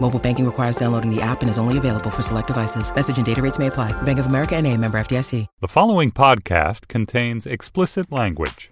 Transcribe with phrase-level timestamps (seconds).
[0.00, 2.94] Mobile banking requires downloading the app and is only available for select devices.
[2.94, 3.92] Message and data rates may apply.
[4.02, 5.46] Bank of America and a member FDIC.
[5.60, 8.70] The following podcast contains explicit language.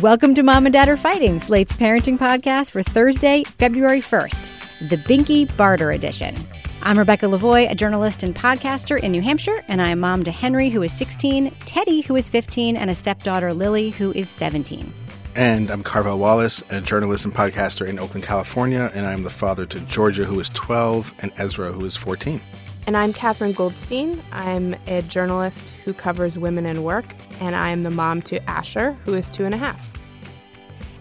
[0.00, 4.96] Welcome to Mom and Dad Are Fighting, Slate's parenting podcast for Thursday, February 1st, the
[4.96, 6.36] Binky Barter Edition.
[6.80, 10.30] I'm Rebecca Lavoie, a journalist and podcaster in New Hampshire, and I am mom to
[10.30, 14.94] Henry, who is 16, Teddy, who is 15, and a stepdaughter, Lily, who is 17.
[15.34, 19.66] And I'm Carvel Wallace, a journalist and podcaster in Oakland, California, and I'm the father
[19.66, 22.40] to Georgia, who is 12, and Ezra, who is 14.
[22.86, 24.22] And I'm Katherine Goldstein.
[24.30, 28.92] I'm a journalist who covers women in work, and I am the mom to Asher,
[29.04, 29.97] who is two and a half.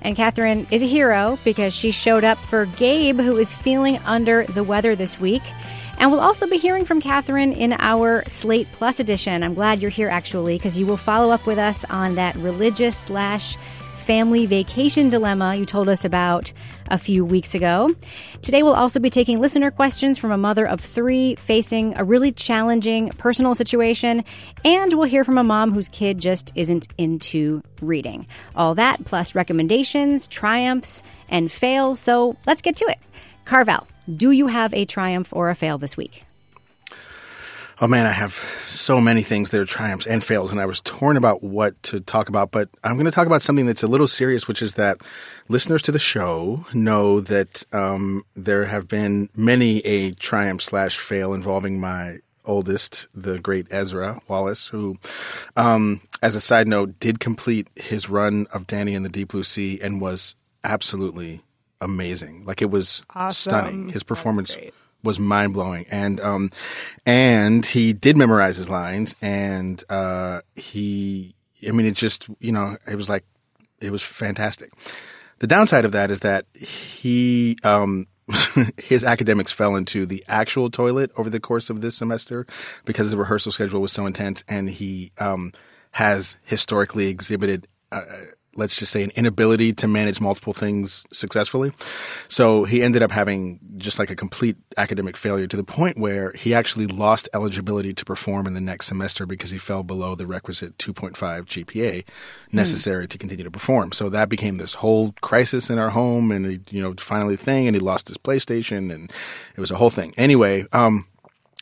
[0.07, 4.45] And Katherine is a hero because she showed up for Gabe, who is feeling under
[4.45, 5.41] the weather this week.
[5.97, 9.43] And we'll also be hearing from Katherine in our Slate Plus edition.
[9.43, 12.95] I'm glad you're here actually, because you will follow up with us on that religious
[12.95, 13.57] slash
[14.07, 16.53] family vacation dilemma you told us about
[16.89, 17.93] a few weeks ago.
[18.41, 22.31] Today, we'll also be taking listener questions from a mother of three facing a really
[22.31, 24.23] challenging personal situation,
[24.63, 28.25] and we'll hear from a mom whose kid just isn't into reading.
[28.55, 31.99] All that, plus recommendations, triumphs, and fails.
[31.99, 32.99] So let's get to it.
[33.43, 33.85] Carvel,
[34.15, 36.26] do you have a triumph or a fail this week?
[37.79, 38.33] Oh man, I have
[38.65, 41.99] so many things that are triumphs and fails, and I was torn about what to
[41.99, 42.49] talk about.
[42.49, 44.97] But I'm going to talk about something that's a little serious, which is that
[45.47, 51.35] listeners to the show know that um, there have been many a triumph slash fail
[51.35, 54.97] involving my oldest, the great Ezra Wallace, who,
[55.55, 59.43] um, as a side note, did complete his run of Danny and the Deep Blue
[59.43, 60.33] Sea and was
[60.63, 61.41] absolutely
[61.79, 62.43] amazing.
[62.43, 63.51] Like it was Awesome.
[63.51, 63.89] stunning.
[63.89, 64.57] His performance.
[65.07, 66.51] Was mind blowing, and um,
[67.05, 71.33] and he did memorize his lines, and uh, he,
[71.67, 73.23] I mean, it just you know, it was like
[73.79, 74.71] it was fantastic.
[75.39, 77.57] The downside of that is that he.
[77.63, 78.07] Um,
[78.77, 82.45] his academics fell into the actual toilet over the course of this semester
[82.83, 85.53] because the rehearsal schedule was so intense, and he um,
[85.91, 88.01] has historically exhibited uh,
[88.57, 91.71] let's just say an inability to manage multiple things successfully.
[92.27, 96.31] So he ended up having just like a complete academic failure to the point where
[96.33, 100.25] he actually lost eligibility to perform in the next semester because he fell below the
[100.25, 101.13] requisite 2.5
[101.45, 102.03] GPA
[102.51, 103.91] necessary to continue to perform.
[103.91, 107.67] So that became this whole crisis in our home and he, you know finally thing
[107.67, 109.11] and he lost his PlayStation and
[109.55, 110.13] it was a whole thing.
[110.17, 111.07] Anyway, um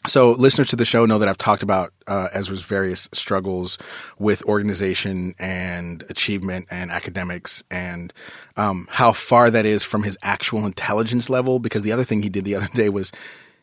[0.08, 3.78] so, listeners to the show know that I've talked about uh, Ezra's various struggles
[4.18, 8.14] with organization and achievement and academics and
[8.58, 11.60] um, how far that is from his actual intelligence level.
[11.60, 13.12] Because the other thing he did the other day was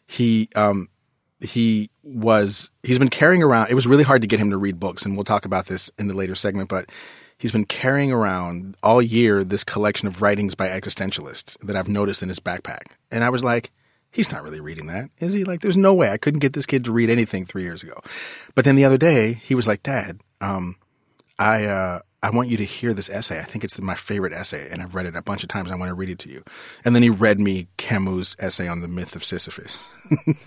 [0.07, 0.89] he um,
[1.41, 3.71] he was he's been carrying around.
[3.71, 5.91] It was really hard to get him to read books, and we'll talk about this
[5.99, 6.69] in the later segment.
[6.69, 6.91] But
[7.39, 12.23] he's been carrying around all year this collection of writings by existentialists that I've noticed
[12.23, 13.71] in his backpack, and I was like
[14.13, 15.45] he's not really reading that, is he?
[15.45, 18.01] Like, there's no way I couldn't get this kid to read anything three years ago.
[18.55, 20.77] But then the other day, he was like, Dad, um,
[21.39, 23.41] I, uh, I want you to hear this essay.
[23.41, 25.73] I think it's my favorite essay, and I've read it a bunch of times.
[25.73, 26.45] I want to read it to you.
[26.85, 29.85] And then he read me Camus' essay on the myth of Sisyphus,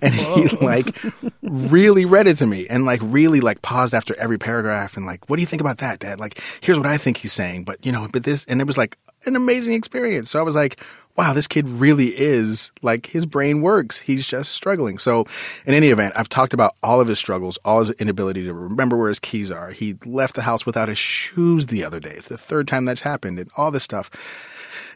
[0.00, 0.96] and he like
[1.42, 5.28] really read it to me, and like really like paused after every paragraph, and like,
[5.28, 6.20] what do you think about that, Dad?
[6.20, 8.78] Like, here's what I think he's saying, but you know, but this, and it was
[8.78, 10.30] like an amazing experience.
[10.30, 10.80] So I was like,
[11.18, 13.98] wow, this kid really is like his brain works.
[13.98, 14.98] He's just struggling.
[14.98, 15.26] So,
[15.66, 18.96] in any event, I've talked about all of his struggles, all his inability to remember
[18.96, 19.72] where his keys are.
[19.72, 22.12] He left the house without his shoes the other day.
[22.12, 24.08] It's the third time that's happened, and all this stuff.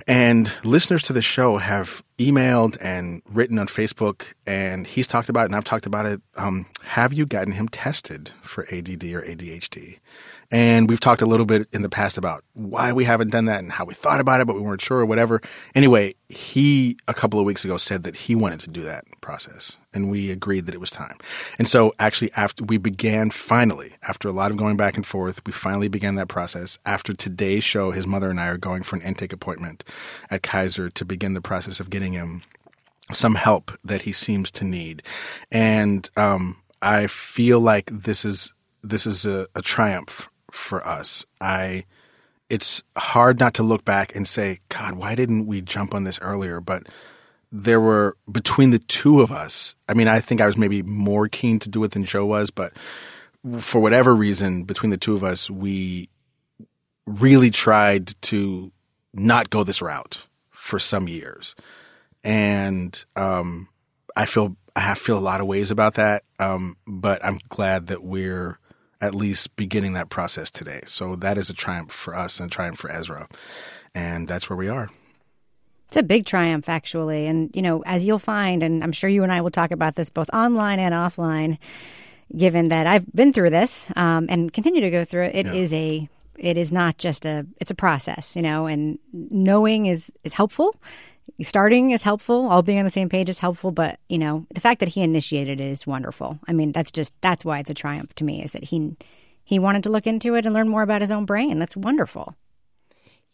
[0.06, 5.42] And listeners to the show have emailed and written on Facebook, and he's talked about
[5.42, 6.20] it, and I've talked about it.
[6.36, 9.98] Um, have you gotten him tested for ADD or ADHD?
[10.52, 13.60] And we've talked a little bit in the past about why we haven't done that
[13.60, 15.40] and how we thought about it, but we weren't sure or whatever.
[15.74, 19.78] Anyway, he a couple of weeks ago said that he wanted to do that process,
[19.94, 21.16] and we agreed that it was time.
[21.58, 25.40] And so, actually, after we began finally, after a lot of going back and forth,
[25.46, 26.78] we finally began that process.
[26.84, 29.84] After today's show, his mother and I are going for an intake appointment
[30.30, 32.42] at Kaiser to begin the process of getting him
[33.12, 35.02] some help that he seems to need.
[35.52, 38.52] And um, I feel like this is
[38.82, 41.24] this is a, a triumph for us.
[41.40, 41.84] I
[42.50, 46.18] it's hard not to look back and say, God, why didn't we jump on this
[46.20, 46.60] earlier?
[46.60, 46.86] But
[47.50, 49.76] there were between the two of us.
[49.88, 52.50] I mean, I think I was maybe more keen to do it than Joe was,
[52.50, 52.72] but
[53.58, 56.08] for whatever reason, between the two of us, we
[57.06, 58.72] really tried to
[59.12, 61.54] not go this route for some years,
[62.24, 63.68] and um,
[64.16, 66.24] I feel I feel a lot of ways about that.
[66.38, 68.58] Um, but I'm glad that we're
[69.00, 70.80] at least beginning that process today.
[70.86, 73.28] So that is a triumph for us and a triumph for Ezra.
[73.94, 74.88] And that's where we are.
[75.88, 77.26] It's a big triumph, actually.
[77.26, 79.96] And, you know, as you'll find, and I'm sure you and I will talk about
[79.96, 81.58] this both online and offline,
[82.34, 85.52] given that I've been through this um, and continue to go through it, it yeah.
[85.52, 86.08] is a
[86.38, 90.74] it is not just a it's a process you know and knowing is is helpful
[91.42, 92.46] starting is helpful.
[92.46, 95.02] All being on the same page is helpful but you know the fact that he
[95.02, 96.38] initiated it is wonderful.
[96.46, 98.96] I mean that's just that's why it's a triumph to me is that he
[99.44, 101.58] he wanted to look into it and learn more about his own brain.
[101.58, 102.34] That's wonderful.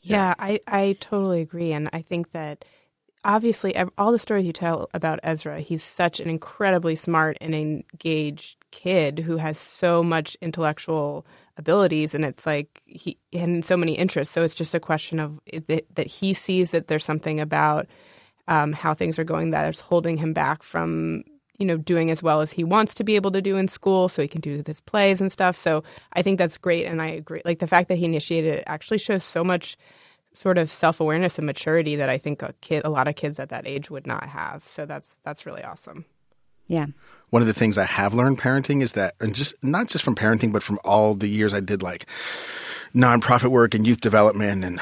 [0.01, 2.65] Yeah, I, I totally agree and i think that
[3.25, 8.57] obviously all the stories you tell about ezra he's such an incredibly smart and engaged
[8.71, 11.27] kid who has so much intellectual
[11.59, 14.33] abilities and it's like he and so many interests.
[14.33, 17.87] So it's just a question of that he sees that there's something about
[18.47, 21.25] um, how things are going that is holding him back from
[21.59, 24.09] you know doing as well as he wants to be able to do in school
[24.09, 25.57] so he can do his plays and stuff.
[25.57, 25.83] So
[26.13, 28.99] i think that's great and i agree like the fact that he initiated it actually
[28.99, 29.77] shows so much
[30.35, 33.49] sort of self-awareness and maturity that i think a kid a lot of kids at
[33.49, 34.63] that age would not have.
[34.63, 36.05] So that's that's really awesome
[36.69, 36.87] yeah
[37.31, 40.15] one of the things I have learned parenting is that, and just not just from
[40.15, 42.07] parenting, but from all the years I did like
[42.95, 44.81] nonprofit work and youth development and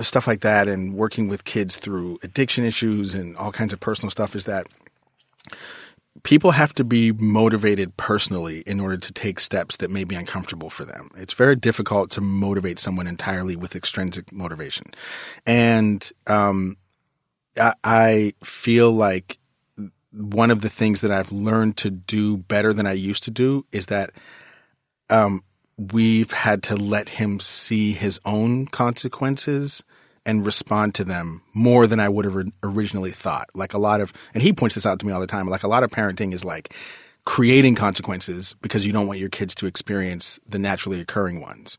[0.00, 4.10] stuff like that, and working with kids through addiction issues and all kinds of personal
[4.10, 4.66] stuff, is that
[6.24, 10.70] people have to be motivated personally in order to take steps that may be uncomfortable
[10.70, 11.10] for them.
[11.16, 14.86] It's very difficult to motivate someone entirely with extrinsic motivation.
[15.46, 16.76] And um,
[17.56, 19.38] I, I feel like
[20.16, 23.66] one of the things that I've learned to do better than I used to do
[23.72, 24.10] is that
[25.10, 25.42] um,
[25.76, 29.82] we've had to let him see his own consequences
[30.26, 33.48] and respond to them more than I would have originally thought.
[33.54, 35.48] Like a lot of, and he points this out to me all the time.
[35.48, 36.74] Like a lot of parenting is like
[37.26, 41.76] creating consequences because you don't want your kids to experience the naturally occurring ones.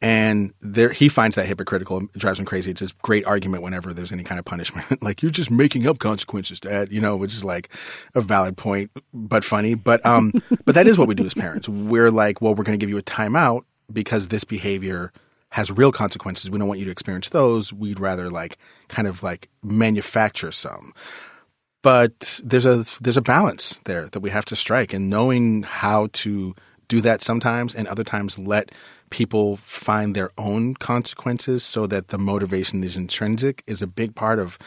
[0.00, 2.02] And there, he finds that hypocritical.
[2.02, 2.70] It drives him crazy.
[2.70, 5.02] It's a great argument whenever there's any kind of punishment.
[5.02, 6.92] like you're just making up consequences, Dad.
[6.92, 7.68] You know, which is like
[8.14, 9.74] a valid point, but funny.
[9.74, 10.32] But um,
[10.64, 11.68] but that is what we do as parents.
[11.68, 13.62] We're like, well, we're going to give you a timeout
[13.92, 15.12] because this behavior
[15.50, 16.50] has real consequences.
[16.50, 17.72] We don't want you to experience those.
[17.72, 18.58] We'd rather like
[18.88, 20.92] kind of like manufacture some.
[21.82, 26.08] But there's a there's a balance there that we have to strike, and knowing how
[26.14, 26.54] to
[26.88, 28.72] do that sometimes, and other times let
[29.10, 34.38] people find their own consequences so that the motivation is intrinsic is a big part
[34.38, 34.58] of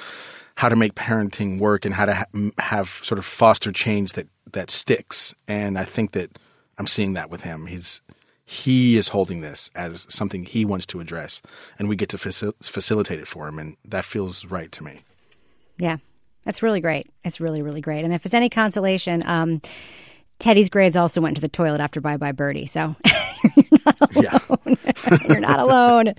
[0.55, 2.25] how to make parenting work and how to ha-
[2.57, 5.33] have sort of foster change that that sticks.
[5.47, 6.37] And I think that
[6.77, 7.67] I'm seeing that with him.
[7.67, 8.01] He's
[8.43, 11.41] he is holding this as something he wants to address,
[11.79, 15.01] and we get to facil- facilitate it for him, and that feels right to me.
[15.77, 15.97] Yeah,
[16.43, 17.07] that's really great.
[17.23, 18.03] It's really really great.
[18.03, 19.61] And if it's any consolation, um,
[20.41, 22.95] Teddy's grades also went to the toilet after Bye Bye Birdie, so
[23.55, 24.75] you're not alone.
[24.75, 25.17] Yeah.
[25.27, 26.13] you're not alone.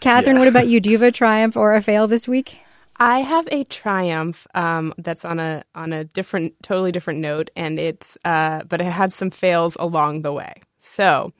[0.00, 0.40] Katherine, yeah.
[0.40, 0.80] what about you?
[0.80, 2.56] Do you have a triumph or a fail this week?
[2.96, 7.78] I have a triumph um, that's on a on a different, totally different note, and
[7.78, 10.54] it's uh, but it had some fails along the way.
[10.78, 11.32] So,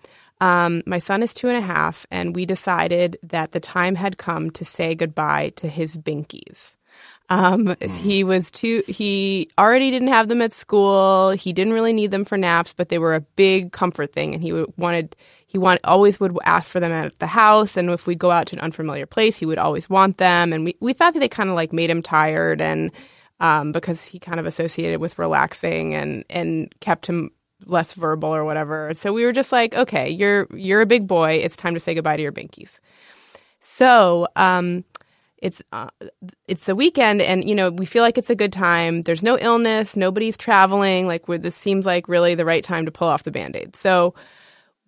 [0.42, 4.18] um, my son is two and a half, and we decided that the time had
[4.18, 6.76] come to say goodbye to his binkies.
[7.32, 8.00] Um, mm.
[8.00, 8.82] He was too.
[8.86, 11.30] He already didn't have them at school.
[11.30, 14.42] He didn't really need them for naps, but they were a big comfort thing, and
[14.42, 15.16] he would wanted.
[15.46, 18.48] He want always would ask for them at the house, and if we go out
[18.48, 20.52] to an unfamiliar place, he would always want them.
[20.52, 22.92] And we we thought that they kind of like made him tired, and
[23.40, 27.30] um, because he kind of associated with relaxing and and kept him
[27.64, 28.92] less verbal or whatever.
[28.92, 31.40] So we were just like, okay, you're you're a big boy.
[31.42, 32.80] It's time to say goodbye to your binkies.
[33.64, 34.84] So um,
[35.42, 35.88] it's uh,
[36.46, 39.02] it's the weekend, and you know we feel like it's a good time.
[39.02, 41.06] There's no illness, nobody's traveling.
[41.06, 43.74] Like this seems like really the right time to pull off the band aid.
[43.76, 44.14] So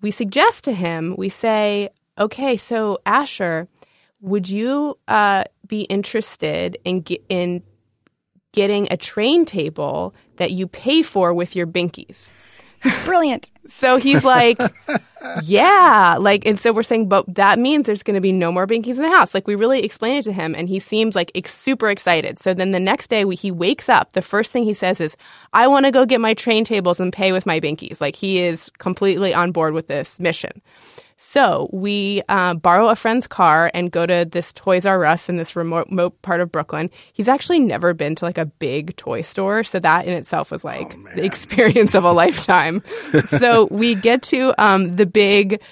[0.01, 3.69] we suggest to him, we say, okay, so Asher,
[4.21, 7.63] would you uh, be interested in ge- in
[8.53, 12.31] getting a train table that you pay for with your binkies?
[13.05, 13.51] Brilliant.
[13.67, 14.59] So he's like,
[15.43, 18.67] yeah, like, and so we're saying, but that means there's going to be no more
[18.67, 19.35] binkies in the house.
[19.35, 22.39] Like, we really explained it to him, and he seems like ex- super excited.
[22.39, 24.13] So then the next day, we, he wakes up.
[24.13, 25.17] The first thing he says is,
[25.53, 28.39] "I want to go get my train tables and pay with my binkies." Like, he
[28.39, 30.63] is completely on board with this mission.
[31.17, 35.37] So we uh, borrow a friend's car and go to this Toys R Us in
[35.37, 36.91] this remote, remote part of Brooklyn.
[37.13, 40.65] He's actually never been to like a big toy store, so that in itself was
[40.65, 42.83] like the experience of a lifetime.
[43.27, 45.63] so we get to um, the big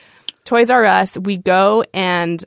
[0.44, 1.18] Toys R Us.
[1.18, 2.44] We go and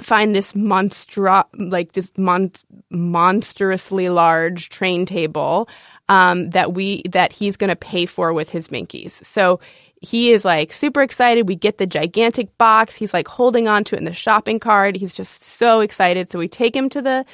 [0.00, 2.52] find this monstro like this mon-
[2.90, 5.68] monstrously large train table
[6.08, 9.12] um, that we that he's going to pay for with his binkies.
[9.24, 9.58] So
[10.02, 11.48] he is like super excited.
[11.48, 12.96] We get the gigantic box.
[12.96, 14.96] He's like holding on to it in the shopping cart.
[14.96, 16.30] He's just so excited.
[16.30, 17.24] So we take him to the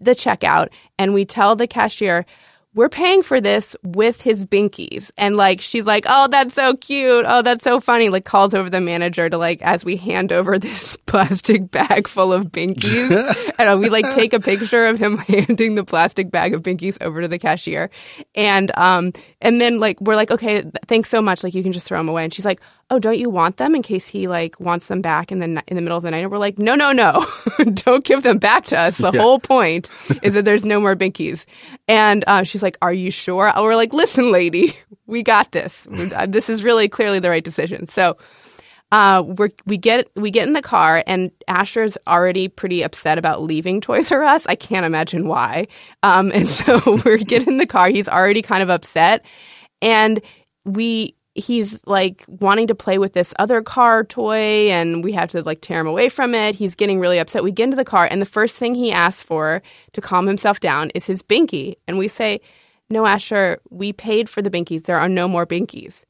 [0.00, 0.68] the checkout
[0.98, 2.26] and we tell the cashier,
[2.76, 5.10] we're paying for this with his binkies.
[5.16, 7.24] And like, she's like, oh, that's so cute.
[7.26, 8.10] Oh, that's so funny.
[8.10, 12.34] Like, calls over the manager to like, as we hand over this plastic bag full
[12.34, 13.54] of binkies.
[13.58, 17.22] and we like take a picture of him handing the plastic bag of binkies over
[17.22, 17.90] to the cashier.
[18.34, 21.42] And, um, and then like, we're like, okay, thanks so much.
[21.42, 22.24] Like, you can just throw them away.
[22.24, 25.32] And she's like, oh, don't you want them in case he like wants them back
[25.32, 26.22] in the in the middle of the night?
[26.22, 27.26] And we're like, no, no, no,
[27.72, 28.98] don't give them back to us.
[28.98, 29.20] The Yeah.
[29.20, 29.90] whole point
[30.22, 31.46] is that there's no more binkies.
[31.88, 33.52] And uh, she's like, are you sure?
[33.56, 34.72] We're like, listen, lady,
[35.06, 35.88] we got this.
[35.88, 37.86] Uh, This is really clearly the right decision.
[37.86, 38.16] So.
[38.92, 43.42] Uh, we're, we get we get in the car and Asher's already pretty upset about
[43.42, 44.46] leaving Toys R Us.
[44.46, 45.66] I can't imagine why.
[46.04, 47.88] Um, and so we get in the car.
[47.88, 49.24] He's already kind of upset,
[49.82, 50.20] and
[50.64, 55.42] we he's like wanting to play with this other car toy and we have to
[55.42, 56.54] like tear him away from it.
[56.54, 57.44] He's getting really upset.
[57.44, 59.62] We get into the car and the first thing he asks for
[59.92, 61.74] to calm himself down is his binky.
[61.86, 62.40] And we say,
[62.88, 64.84] No, Asher, we paid for the binkies.
[64.84, 66.04] There are no more binkies.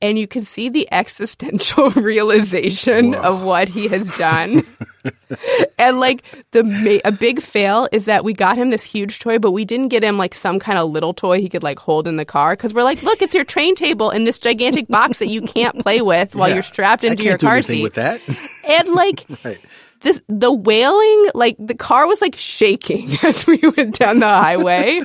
[0.00, 4.62] And you can see the existential realization of what he has done.
[5.78, 9.38] and like the ma- a big fail is that we got him this huge toy,
[9.40, 12.06] but we didn't get him like some kind of little toy he could like hold
[12.06, 15.18] in the car because we're like, look, it's your train table in this gigantic box
[15.18, 16.54] that you can't play with while Yeah.
[16.54, 17.82] you're strapped into your car seat.
[17.82, 18.20] with that.
[18.68, 19.58] And like Right.
[20.02, 25.00] this, the wailing, like the car was like shaking as we went down the highway.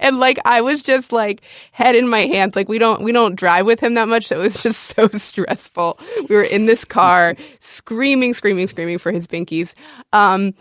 [0.00, 1.42] And like I was just like
[1.72, 2.56] head in my hands.
[2.56, 5.08] Like we don't we don't drive with him that much, so it was just so
[5.08, 5.98] stressful.
[6.28, 9.74] We were in this car screaming, screaming, screaming for his binkies.
[10.12, 10.54] Um,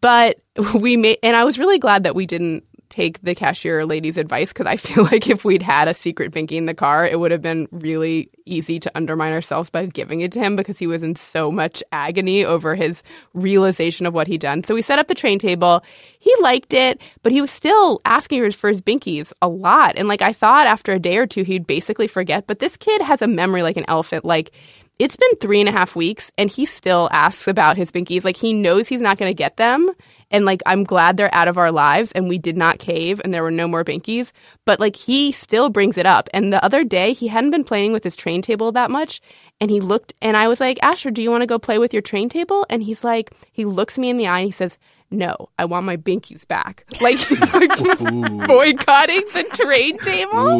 [0.00, 0.40] but
[0.74, 2.64] we made, and I was really glad that we didn't
[2.96, 6.52] take the cashier lady's advice because I feel like if we'd had a secret binky
[6.52, 10.32] in the car, it would have been really easy to undermine ourselves by giving it
[10.32, 13.02] to him because he was in so much agony over his
[13.34, 14.64] realization of what he'd done.
[14.64, 15.84] So we set up the train table.
[16.18, 19.94] He liked it, but he was still asking for his binkies a lot.
[19.96, 22.46] And like I thought after a day or two, he'd basically forget.
[22.46, 24.24] But this kid has a memory like an elephant.
[24.24, 24.54] Like
[24.98, 28.24] it's been three and a half weeks and he still asks about his binkies.
[28.24, 29.90] Like he knows he's not going to get them.
[30.30, 33.32] And like I'm glad they're out of our lives and we did not cave and
[33.32, 34.32] there were no more binkies.
[34.64, 36.28] But like he still brings it up.
[36.32, 39.20] And the other day he hadn't been playing with his train table that much.
[39.60, 41.92] And he looked and I was like, Asher, do you want to go play with
[41.92, 42.64] your train table?
[42.70, 44.78] And he's like, he looks me in the eye and he says,
[45.10, 46.84] no, I want my binkies back.
[47.00, 47.68] Like, like
[48.48, 50.58] boycotting the trade table.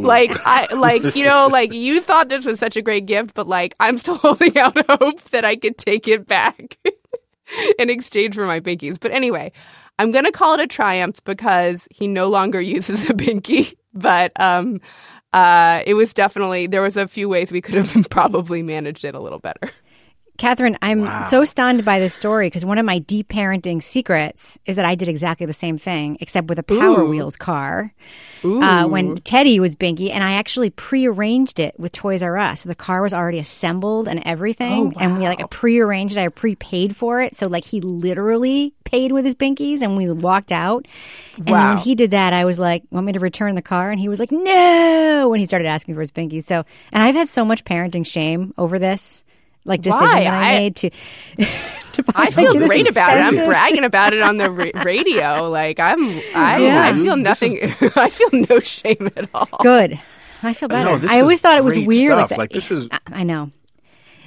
[0.00, 3.46] Like I like you know like you thought this was such a great gift, but
[3.46, 6.78] like I'm still holding out hope that I could take it back
[7.78, 8.98] in exchange for my binkies.
[8.98, 9.52] But anyway,
[9.98, 13.74] I'm gonna call it a triumph because he no longer uses a binky.
[13.92, 14.80] But um,
[15.32, 19.14] uh, it was definitely there was a few ways we could have probably managed it
[19.14, 19.70] a little better.
[20.36, 24.76] Katherine, I'm so stunned by this story because one of my deep parenting secrets is
[24.76, 27.10] that I did exactly the same thing, except with a Power Ooh.
[27.10, 27.92] Wheels car.
[28.44, 32.62] Uh, when Teddy was Binky, and I actually prearranged it with Toys R Us.
[32.62, 36.20] So the car was already assembled and everything, and we like prearranged it.
[36.20, 40.52] I prepaid for it, so like he literally paid with his Binkies, and we walked
[40.52, 40.86] out.
[41.38, 43.90] And then when he did that, I was like, "Want me to return the car?"
[43.90, 46.44] And he was like, "No!" When he started asking for his Binkies.
[46.44, 49.24] So, and I've had so much parenting shame over this.
[49.64, 50.24] Like decision Why?
[50.24, 50.90] that I, I- made to.
[51.94, 53.20] to buy I feel like, great about it.
[53.20, 55.48] I'm bragging about it on the ra- radio.
[55.48, 56.00] Like I'm,
[56.34, 56.82] I, Yeah.
[56.86, 57.58] I feel nothing.
[57.96, 59.48] I feel no shame at all.
[59.62, 60.00] Good.
[60.42, 60.98] I feel better.
[60.98, 62.12] No, I always thought it was weird.
[62.12, 62.28] stuff.
[62.30, 63.50] that- Like, this is- I, I know.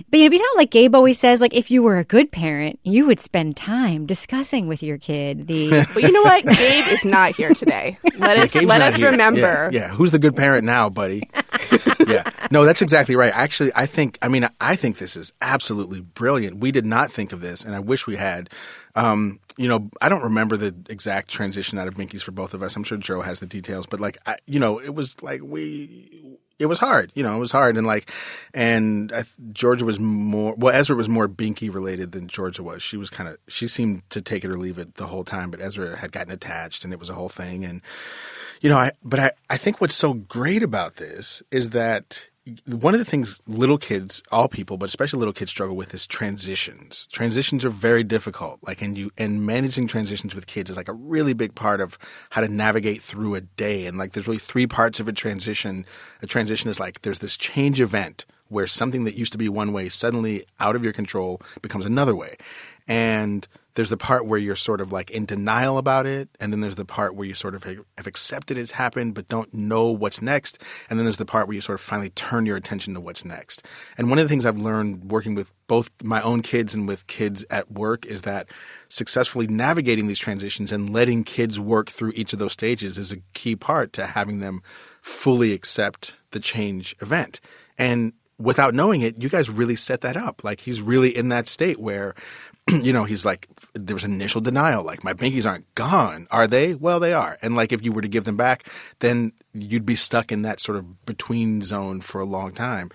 [0.09, 2.31] But you know, you know, like Gabe always says, like if you were a good
[2.31, 5.85] parent, you would spend time discussing with your kid the.
[5.93, 6.45] But you know what?
[6.45, 7.97] Gabe is not here today.
[8.17, 9.11] Let us Gabe's let us here.
[9.11, 9.69] remember.
[9.71, 9.87] Yeah, yeah.
[9.89, 11.23] who's the good parent now, buddy?
[12.07, 13.33] yeah, no, that's exactly right.
[13.33, 14.17] Actually, I think.
[14.21, 16.59] I mean, I think this is absolutely brilliant.
[16.59, 18.49] We did not think of this, and I wish we had.
[18.95, 22.63] Um, you know, I don't remember the exact transition out of Binkies for both of
[22.63, 22.75] us.
[22.75, 26.37] I'm sure Joe has the details, but like, I, you know, it was like we.
[26.59, 27.35] It was hard, you know.
[27.35, 28.11] It was hard, and like,
[28.53, 30.55] and I, Georgia was more.
[30.55, 32.81] Well, Ezra was more Binky related than Georgia was.
[32.81, 33.37] She was kind of.
[33.47, 36.31] She seemed to take it or leave it the whole time, but Ezra had gotten
[36.31, 37.63] attached, and it was a whole thing.
[37.63, 37.81] And
[38.61, 42.27] you know, I, but I, I think what's so great about this is that
[42.65, 46.05] one of the things little kids, all people, but especially little kids struggle with is
[46.07, 47.07] transitions.
[47.11, 48.59] Transitions are very difficult.
[48.61, 51.97] Like, and you, and managing transitions with kids is like a really big part of
[52.29, 53.85] how to navigate through a day.
[53.85, 55.85] And like, there's really three parts of a transition.
[56.21, 59.73] A transition is like, there's this change event where something that used to be one
[59.73, 62.37] way suddenly out of your control becomes another way.
[62.87, 63.47] And
[63.77, 66.77] there's the part where you're sort of like in denial about it, and then there's
[66.77, 70.63] the part where you sort of have accepted it's happened but don't know what's next,
[70.89, 73.23] and then there's the part where you sort of finally turn your attention to what's
[73.23, 73.63] next.
[73.95, 77.05] And one of the things I've learned working with both my own kids and with
[77.05, 78.49] kids at work is that
[78.89, 83.21] successfully navigating these transitions and letting kids work through each of those stages is a
[83.35, 84.63] key part to having them
[85.03, 87.39] fully accept the change event.
[87.77, 90.43] And without knowing it, you guys really set that up.
[90.43, 92.15] Like he's really in that state where
[92.83, 94.83] you know, he's like, there was initial denial.
[94.83, 96.75] Like, my binkies aren't gone, are they?
[96.75, 97.37] Well, they are.
[97.41, 98.67] And like, if you were to give them back,
[98.99, 102.89] then you'd be stuck in that sort of between zone for a long time.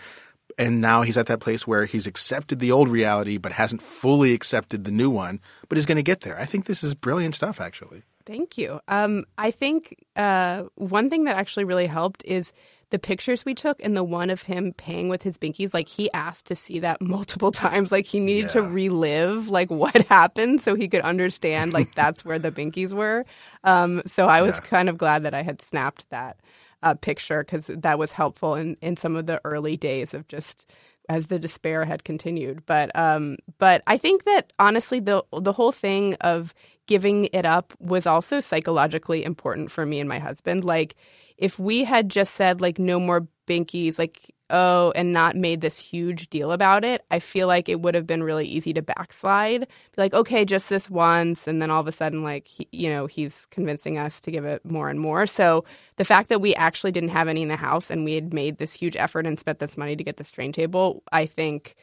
[0.59, 4.35] And now he's at that place where he's accepted the old reality, but hasn't fully
[4.35, 6.39] accepted the new one, but he's going to get there.
[6.39, 8.03] I think this is brilliant stuff, actually.
[8.27, 8.81] Thank you.
[8.87, 12.53] Um, I think uh, one thing that actually really helped is
[12.93, 15.75] the pictures we took and the one of him paying with his binkies.
[15.75, 17.93] Like he asked to see that multiple times.
[17.93, 22.41] Like he needed to relive like what happened so he could understand like that's where
[22.41, 23.27] the binkies were.
[23.65, 24.61] Um, so I was Yeah.
[24.61, 26.39] kind of glad that I had snapped that
[26.85, 30.75] uh, picture because that was helpful in in some of the early days of just
[31.09, 32.67] as the despair had continued.
[32.67, 36.55] But um, but I think that honestly, the the whole thing of
[36.89, 40.65] giving it up was also psychologically important for me and my husband.
[40.65, 40.97] Like,
[41.37, 45.79] if we had just said like no more binkies, like oh, and not made this
[45.79, 49.63] huge deal about it, I feel like it would have been really easy to backslide.
[49.63, 49.67] Be
[49.97, 53.07] like, okay, just this once, and then all of a sudden, like he, you know,
[53.07, 55.27] he's convincing us to give it more and more.
[55.27, 55.65] So
[55.97, 58.59] the fact that we actually didn't have any in the house and we had made
[58.59, 61.75] this huge effort and spent this money to get this train table, I think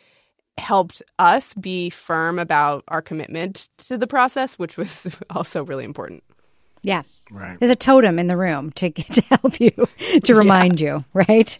[0.59, 6.23] helped us be firm about our commitment to the process, which was also really important.
[6.83, 7.01] Yeah.
[7.31, 7.59] Right.
[7.59, 9.71] There's a totem in the room to, to help you,
[10.23, 11.57] to remind you, right?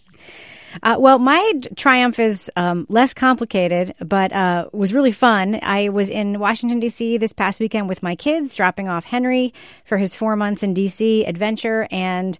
[0.83, 5.59] Uh, well, my triumph is um, less complicated, but uh, was really fun.
[5.61, 7.17] I was in Washington, D.C.
[7.17, 9.53] this past weekend with my kids, dropping off Henry
[9.85, 11.25] for his four months in D.C.
[11.25, 12.37] adventure, and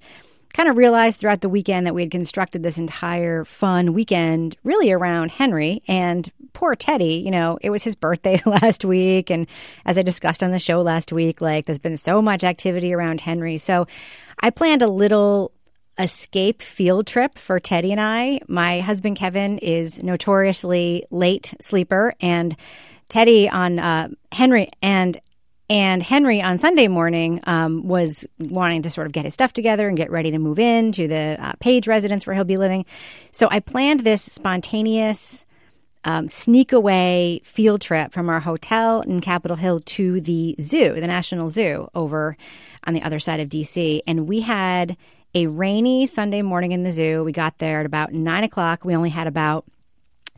[0.54, 4.92] kind of realized throughout the weekend that we had constructed this entire fun weekend really
[4.92, 7.22] around Henry and poor Teddy.
[7.24, 9.30] You know, it was his birthday last week.
[9.30, 9.48] And
[9.86, 13.22] as I discussed on the show last week, like there's been so much activity around
[13.22, 13.58] Henry.
[13.58, 13.88] So
[14.40, 15.52] I planned a little
[16.00, 18.40] escape field trip for Teddy and I.
[18.48, 22.56] My husband Kevin is notoriously late sleeper, and
[23.10, 25.20] Teddy on uh, Henry and
[25.70, 29.88] and Henry on Sunday morning um, was wanting to sort of get his stuff together
[29.88, 32.86] and get ready to move in to the uh, Page residence where he'll be living.
[33.32, 35.46] So I planned this spontaneous
[36.04, 41.08] um, sneak away field trip from our hotel in Capitol Hill to the zoo, the
[41.08, 42.36] National Zoo, over
[42.86, 44.02] on the other side of DC.
[44.08, 44.98] And we had
[45.36, 47.24] a rainy Sunday morning in the zoo.
[47.24, 48.84] We got there at about nine o'clock.
[48.84, 49.66] We only had about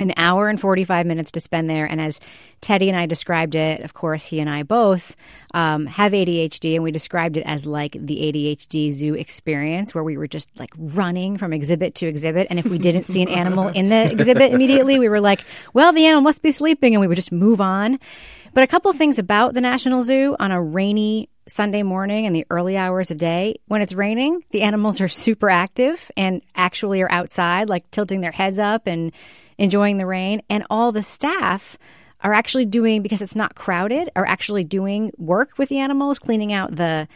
[0.01, 1.85] an hour and 45 minutes to spend there.
[1.85, 2.19] And as
[2.59, 5.15] Teddy and I described it, of course, he and I both
[5.53, 10.17] um, have ADHD, and we described it as like the ADHD zoo experience, where we
[10.17, 12.47] were just like running from exhibit to exhibit.
[12.49, 15.93] And if we didn't see an animal in the exhibit immediately, we were like, well,
[15.93, 17.99] the animal must be sleeping, and we would just move on.
[18.53, 22.45] But a couple things about the National Zoo on a rainy Sunday morning in the
[22.49, 23.55] early hours of day.
[23.67, 28.31] When it's raining, the animals are super active and actually are outside, like tilting their
[28.31, 29.11] heads up and
[29.62, 30.41] enjoying the rain.
[30.50, 31.78] And all the staff
[32.21, 36.52] are actually doing, because it's not crowded, are actually doing work with the animals, cleaning
[36.52, 37.08] out the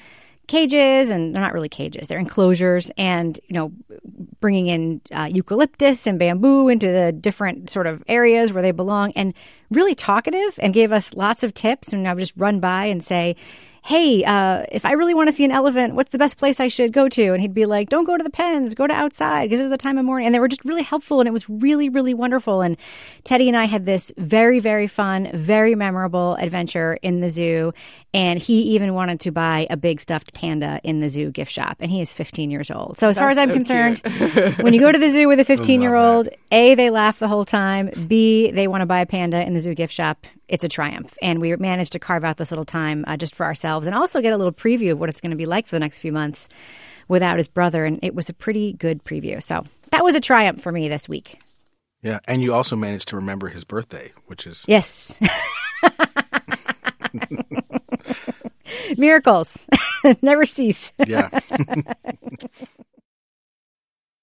[0.47, 3.71] cages and they're not really cages they're enclosures and you know
[4.39, 9.11] bringing in uh, eucalyptus and bamboo into the different sort of areas where they belong
[9.15, 9.33] and
[9.69, 11.93] really talkative and gave us lots of tips.
[11.93, 13.35] And I would just run by and say,
[13.85, 16.69] hey, uh, if I really want to see an elephant, what's the best place I
[16.69, 17.33] should go to?
[17.33, 19.77] And he'd be like, don't go to the pens, go to outside because it's the
[19.77, 20.25] time of morning.
[20.25, 22.61] And they were just really helpful and it was really, really wonderful.
[22.61, 22.77] And
[23.23, 27.73] Teddy and I had this very, very fun, very memorable adventure in the zoo.
[28.11, 31.77] And he even wanted to buy a big stuffed panda in the zoo gift shop.
[31.79, 32.97] And he is 15 years old.
[32.97, 33.99] So as far as I'm so concerned,
[34.61, 36.27] when you go to the zoo with a 15 year old.
[36.51, 37.91] A, they laugh the whole time.
[38.07, 40.27] B, they want to buy a panda in the zoo gift shop.
[40.47, 41.17] It's a triumph.
[41.21, 44.21] And we managed to carve out this little time uh, just for ourselves and also
[44.21, 46.11] get a little preview of what it's going to be like for the next few
[46.11, 46.47] months
[47.07, 47.85] without his brother.
[47.85, 49.41] And it was a pretty good preview.
[49.41, 51.39] So that was a triumph for me this week.
[52.03, 55.19] Yeah, and you also managed to remember his birthday, which is Yes.
[58.97, 59.67] Miracles
[60.21, 60.93] never cease.
[61.07, 61.29] yeah.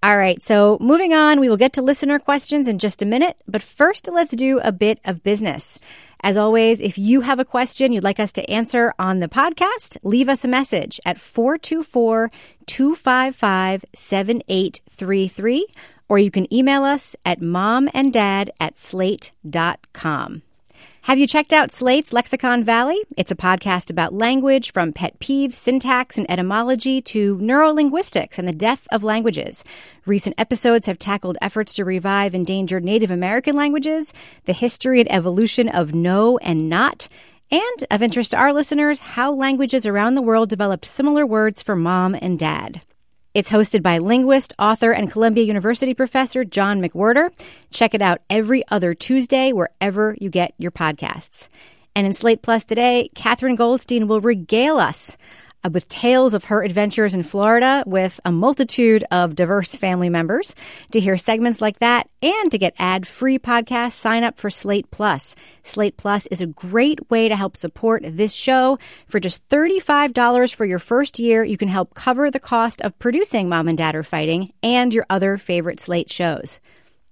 [0.00, 3.36] All right, so moving on, we will get to listener questions in just a minute,
[3.48, 5.80] but first let's do a bit of business.
[6.22, 9.96] As always, if you have a question you'd like us to answer on the podcast,
[10.04, 12.30] leave us a message at 424
[12.66, 15.66] 255 7833,
[16.08, 20.42] or you can email us at momanddad at slate.com.
[21.08, 23.00] Have you checked out Slate's Lexicon Valley?
[23.16, 28.52] It's a podcast about language from pet peeves, syntax, and etymology to neurolinguistics and the
[28.52, 29.64] death of languages.
[30.04, 34.12] Recent episodes have tackled efforts to revive endangered Native American languages,
[34.44, 37.08] the history and evolution of no and not,
[37.50, 41.74] and of interest to our listeners, how languages around the world developed similar words for
[41.74, 42.82] mom and dad.
[43.34, 47.30] It's hosted by linguist, author, and Columbia University professor John McWhorter.
[47.70, 51.48] Check it out every other Tuesday wherever you get your podcasts.
[51.94, 55.18] And in Slate Plus today, Katherine Goldstein will regale us
[55.64, 60.54] uh, with tales of her adventures in Florida with a multitude of diverse family members.
[60.92, 65.34] To hear segments like that and to get ad-free podcasts, sign up for Slate Plus.
[65.62, 68.78] Slate Plus is a great way to help support this show.
[69.06, 73.48] For just $35 for your first year, you can help cover the cost of producing
[73.48, 76.60] Mom and Dad Are Fighting and your other favorite Slate shows.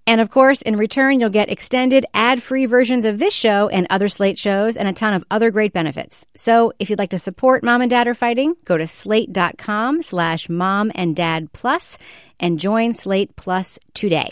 [0.06, 3.88] And of course, in return, you'll get extended ad free versions of this show and
[3.90, 6.26] other Slate shows and a ton of other great benefits.
[6.36, 10.48] So if you'd like to support Mom and Dad Are Fighting, go to slate.com slash
[10.48, 11.98] mom and dad plus
[12.38, 14.28] and join Slate Plus today.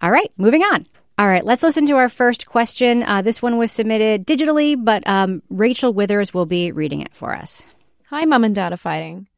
[0.00, 0.86] All right, moving on.
[1.18, 3.02] All right, let's listen to our first question.
[3.02, 7.34] Uh, this one was submitted digitally, but um, Rachel Withers will be reading it for
[7.34, 7.66] us.
[8.10, 9.28] Hi, Mom and Dad are fighting.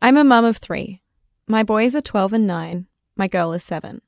[0.00, 1.02] I'm a mom of three.
[1.46, 2.86] My boys are 12 and 9.
[3.16, 4.00] My girl is 7.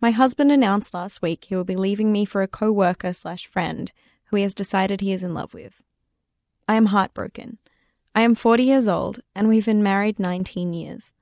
[0.00, 3.46] My husband announced last week he will be leaving me for a co worker slash
[3.46, 3.90] friend
[4.26, 5.82] who he has decided he is in love with.
[6.68, 7.58] I am heartbroken.
[8.14, 11.12] I am 40 years old and we've been married 19 years.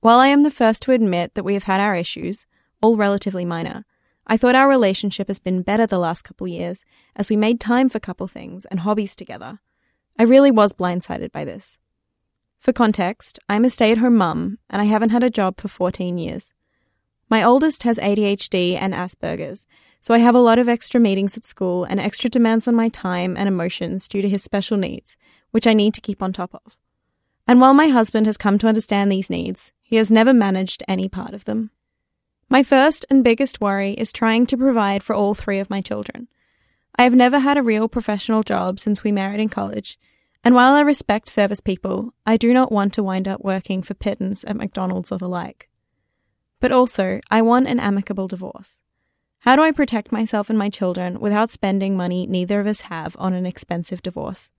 [0.00, 2.46] While I am the first to admit that we have had our issues,
[2.80, 3.84] all relatively minor,
[4.26, 6.84] I thought our relationship has been better the last couple years
[7.14, 9.60] as we made time for couple things and hobbies together.
[10.18, 11.78] I really was blindsided by this.
[12.58, 15.68] For context, I'm a stay at home mum and I haven't had a job for
[15.68, 16.54] 14 years.
[17.30, 19.66] My oldest has ADHD and Asperger's,
[20.00, 22.88] so I have a lot of extra meetings at school and extra demands on my
[22.88, 25.16] time and emotions due to his special needs,
[25.50, 26.76] which I need to keep on top of.
[27.46, 31.08] And while my husband has come to understand these needs, he has never managed any
[31.08, 31.70] part of them.
[32.50, 36.28] My first and biggest worry is trying to provide for all three of my children.
[36.96, 39.98] I have never had a real professional job since we married in college,
[40.44, 43.94] and while I respect service people, I do not want to wind up working for
[43.94, 45.68] pittance at McDonald's or the like.
[46.64, 48.78] But also, I want an amicable divorce.
[49.40, 53.14] How do I protect myself and my children without spending money neither of us have
[53.18, 54.50] on an expensive divorce?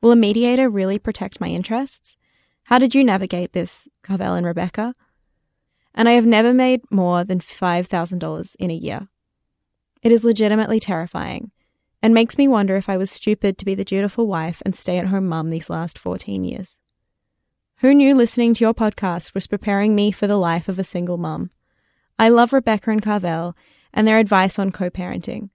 [0.00, 2.16] Will a mediator really protect my interests?
[2.66, 4.94] How did you navigate this, Carvel and Rebecca?
[5.96, 9.08] And I have never made more than $5,000 in a year.
[10.00, 11.50] It is legitimately terrifying
[12.00, 14.96] and makes me wonder if I was stupid to be the dutiful wife and stay
[14.96, 16.78] at home mum these last 14 years.
[17.80, 21.16] Who knew listening to your podcast was preparing me for the life of a single
[21.16, 21.50] mum?
[22.18, 23.56] I love Rebecca and Carvel
[23.94, 25.50] and their advice on co parenting.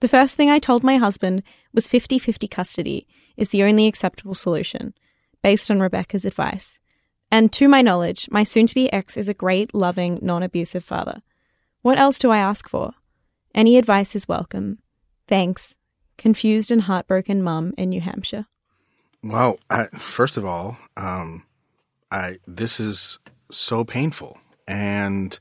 [0.00, 1.42] The first thing I told my husband
[1.74, 4.94] was 50 50 custody is the only acceptable solution,
[5.42, 6.78] based on Rebecca's advice.
[7.30, 10.84] And to my knowledge, my soon to be ex is a great, loving, non abusive
[10.84, 11.20] father.
[11.82, 12.92] What else do I ask for?
[13.54, 14.78] Any advice is welcome.
[15.26, 15.76] Thanks.
[16.16, 18.46] Confused and heartbroken mum in New Hampshire.
[19.22, 21.44] Well, I, first of all, um,
[22.10, 23.18] I this is
[23.50, 25.38] so painful, and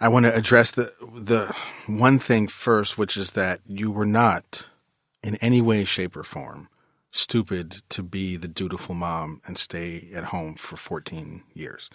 [0.00, 1.54] I want to address the the
[1.86, 4.66] one thing first, which is that you were not
[5.22, 6.68] in any way, shape, or form
[7.12, 11.90] stupid to be the dutiful mom and stay at home for 14 years.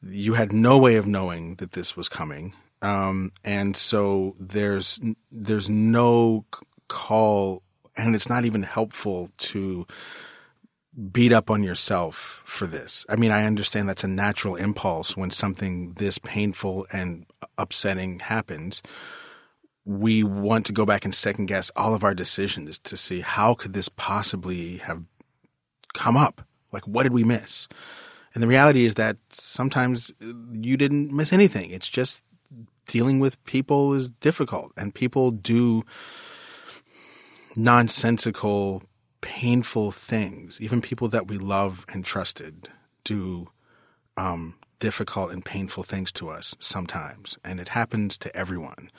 [0.00, 2.54] You had no way of knowing that this was coming.
[2.80, 5.00] Um, and so there's
[5.32, 6.44] there's no
[6.86, 7.64] call,
[7.96, 9.86] and it's not even helpful to
[11.12, 13.06] beat up on yourself for this.
[13.08, 18.82] I mean, I understand that's a natural impulse when something this painful and upsetting happens.
[19.84, 23.54] We want to go back and second guess all of our decisions to see how
[23.54, 25.04] could this possibly have
[25.94, 26.42] come up?
[26.72, 27.68] Like, what did we miss?
[28.34, 30.12] And the reality is that sometimes
[30.52, 31.70] you didn't miss anything.
[31.70, 32.24] It's just
[32.86, 35.84] dealing with people is difficult, and people do
[37.56, 38.82] nonsensical,
[39.20, 40.60] painful things.
[40.60, 42.68] Even people that we love and trusted
[43.04, 43.48] do
[44.16, 48.90] um, difficult and painful things to us sometimes, and it happens to everyone.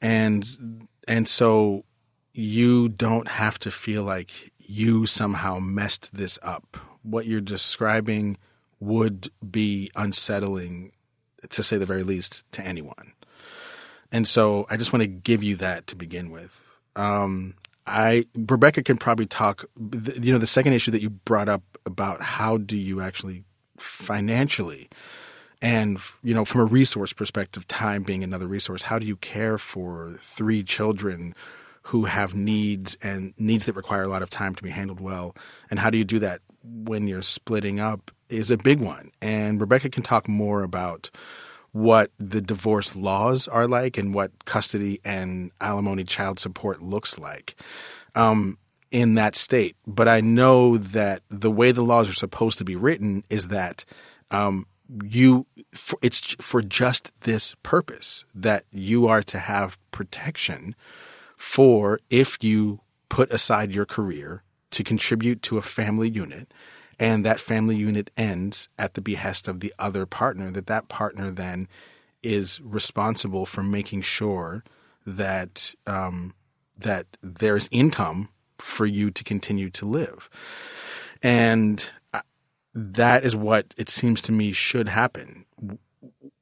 [0.00, 1.84] And and so
[2.32, 6.76] you don't have to feel like you somehow messed this up.
[7.02, 8.38] What you're describing
[8.78, 10.92] would be unsettling,
[11.48, 13.12] to say the very least, to anyone.
[14.12, 16.78] And so I just want to give you that to begin with.
[16.96, 17.54] Um,
[17.86, 19.64] I Rebecca can probably talk.
[19.78, 23.44] You know, the second issue that you brought up about how do you actually
[23.78, 24.88] financially
[25.62, 29.58] and you know from a resource perspective time being another resource how do you care
[29.58, 31.34] for three children
[31.84, 35.34] who have needs and needs that require a lot of time to be handled well
[35.70, 39.60] and how do you do that when you're splitting up is a big one and
[39.60, 41.10] rebecca can talk more about
[41.72, 47.54] what the divorce laws are like and what custody and alimony child support looks like
[48.14, 48.58] um,
[48.90, 49.76] in that state.
[49.86, 53.84] But I know that the way the laws are supposed to be written is that
[54.30, 54.66] um,
[55.04, 60.74] you for, it's for just this purpose that you are to have protection
[61.36, 66.52] for if you put aside your career to contribute to a family unit
[67.00, 71.30] and that family unit ends at the behest of the other partner, that that partner
[71.30, 71.66] then
[72.22, 74.62] is responsible for making sure
[75.06, 76.34] that um,
[76.76, 80.28] that there's income for you to continue to live,
[81.22, 82.20] and uh,
[82.74, 85.46] that is what it seems to me should happen.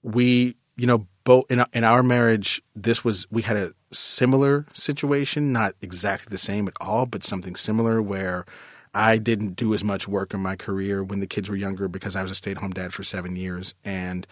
[0.03, 5.53] We, you know, both in in our marriage, this was we had a similar situation,
[5.53, 8.45] not exactly the same at all, but something similar where
[8.99, 12.17] I didn't do as much work in my career when the kids were younger because
[12.17, 13.77] I was a stay at home dad for seven years.
[13.85, 14.27] And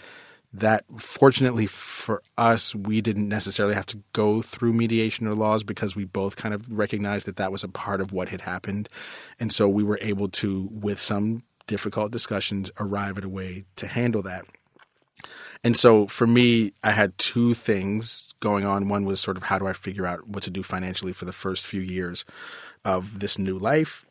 [0.52, 5.94] that fortunately for us, we didn't necessarily have to go through mediation or laws because
[5.94, 8.88] we both kind of recognized that that was a part of what had happened.
[9.38, 13.86] And so we were able to, with some difficult discussions, arrive at a way to
[13.86, 14.46] handle that.
[15.62, 18.88] And so for me, I had two things going on.
[18.88, 21.32] One was sort of how do I figure out what to do financially for the
[21.32, 22.24] first few years
[22.84, 24.04] of this new life?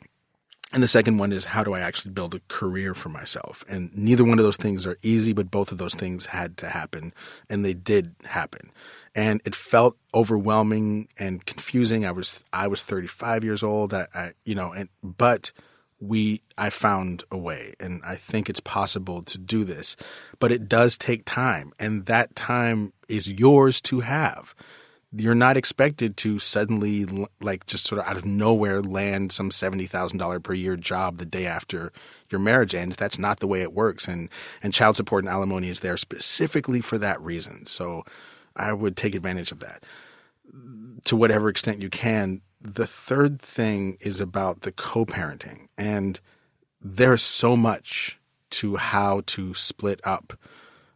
[0.76, 3.64] And the second one is how do I actually build a career for myself?
[3.70, 6.68] And neither one of those things are easy, but both of those things had to
[6.68, 7.14] happen
[7.50, 8.74] and they did happen.
[9.16, 12.06] And it felt overwhelming and confusing.
[12.06, 13.94] I was I was 35 years old.
[13.94, 15.54] I, I you know, and but
[16.02, 19.96] we I found a way and I think it's possible to do this.
[20.40, 24.54] But it does take time and that time is yours to have
[25.18, 27.06] you're not expected to suddenly
[27.40, 31.46] like just sort of out of nowhere land some $70,000 per year job the day
[31.46, 31.92] after
[32.30, 32.96] your marriage ends.
[32.96, 34.30] That's not the way it works and
[34.62, 37.66] and child support and alimony is there specifically for that reason.
[37.66, 38.04] So
[38.56, 39.84] I would take advantage of that
[41.06, 42.42] to whatever extent you can.
[42.62, 46.20] The third thing is about the co-parenting and
[46.82, 48.20] there's so much
[48.52, 50.34] to how to split up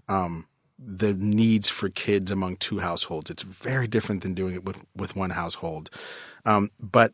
[0.07, 0.47] um,
[0.81, 3.29] the needs for kids among two households.
[3.29, 5.89] It's very different than doing it with, with one household.
[6.45, 7.13] Um, but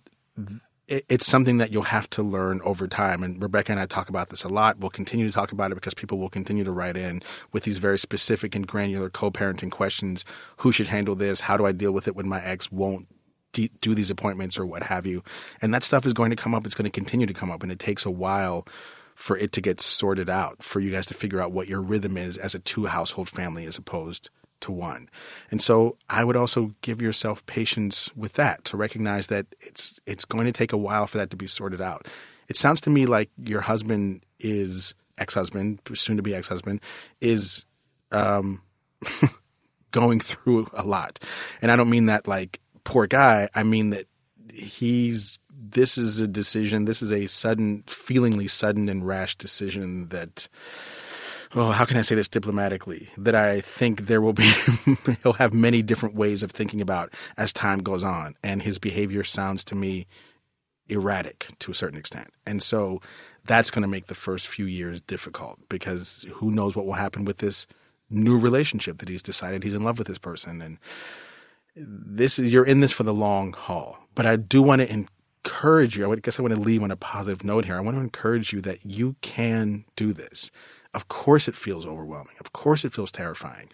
[0.87, 3.23] it, it's something that you'll have to learn over time.
[3.23, 4.79] And Rebecca and I talk about this a lot.
[4.79, 7.77] We'll continue to talk about it because people will continue to write in with these
[7.77, 10.23] very specific and granular co parenting questions.
[10.57, 11.41] Who should handle this?
[11.41, 13.07] How do I deal with it when my ex won't
[13.53, 15.23] do these appointments or what have you?
[15.61, 16.65] And that stuff is going to come up.
[16.65, 17.63] It's going to continue to come up.
[17.63, 18.67] And it takes a while
[19.15, 22.17] for it to get sorted out, for you guys to figure out what your rhythm
[22.17, 24.29] is as a two household family as opposed
[24.61, 25.09] to one.
[25.49, 30.25] And so I would also give yourself patience with that to recognize that it's it's
[30.25, 32.07] going to take a while for that to be sorted out.
[32.47, 36.81] It sounds to me like your husband is ex-husband, soon to be ex-husband,
[37.21, 37.65] is
[38.11, 38.61] um,
[39.91, 41.19] going through a lot.
[41.61, 43.49] And I don't mean that like poor guy.
[43.55, 44.07] I mean that
[44.53, 45.39] he's
[45.71, 46.85] this is a decision.
[46.85, 50.47] This is a sudden, feelingly sudden and rash decision that.
[51.57, 53.09] Oh, how can I say this diplomatically?
[53.17, 54.51] That I think there will be,
[55.23, 58.35] he'll have many different ways of thinking about as time goes on.
[58.43, 60.05] And his behavior sounds to me
[60.89, 62.31] erratic to a certain extent.
[62.45, 62.99] And so
[63.45, 67.25] that's going to make the first few years difficult because who knows what will happen
[67.25, 67.67] with this
[68.09, 70.61] new relationship that he's decided he's in love with this person.
[70.61, 70.77] And
[71.75, 73.97] this is, you're in this for the long haul.
[74.13, 74.89] But I do want to
[75.45, 76.11] encourage you.
[76.11, 77.77] I guess I want to leave on a positive note here.
[77.77, 80.49] I want to encourage you that you can do this.
[80.93, 82.35] Of course, it feels overwhelming.
[82.39, 83.69] Of course, it feels terrifying.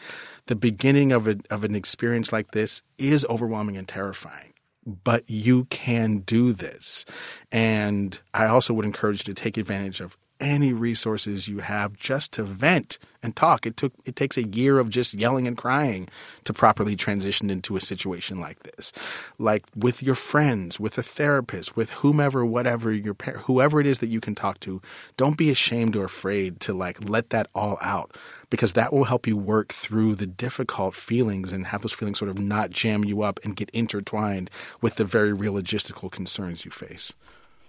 [0.48, 4.54] The beginning of, a, of an experience like this is overwhelming and terrifying,
[4.86, 7.06] but you can do this.
[7.52, 12.34] And I also would encourage you to take advantage of any resources you have just
[12.34, 13.66] to vent and talk.
[13.66, 16.10] It took it takes a year of just yelling and crying
[16.44, 18.92] to properly transition into a situation like this.
[19.38, 24.08] Like with your friends, with a therapist, with whomever, whatever your whoever it is that
[24.08, 24.82] you can talk to,
[25.16, 28.18] don't be ashamed or afraid to like let that all out
[28.50, 32.30] because that will help you work through the difficult feelings and have those feelings sort
[32.30, 34.50] of not jam you up and get intertwined
[34.82, 37.14] with the very real logistical concerns you face.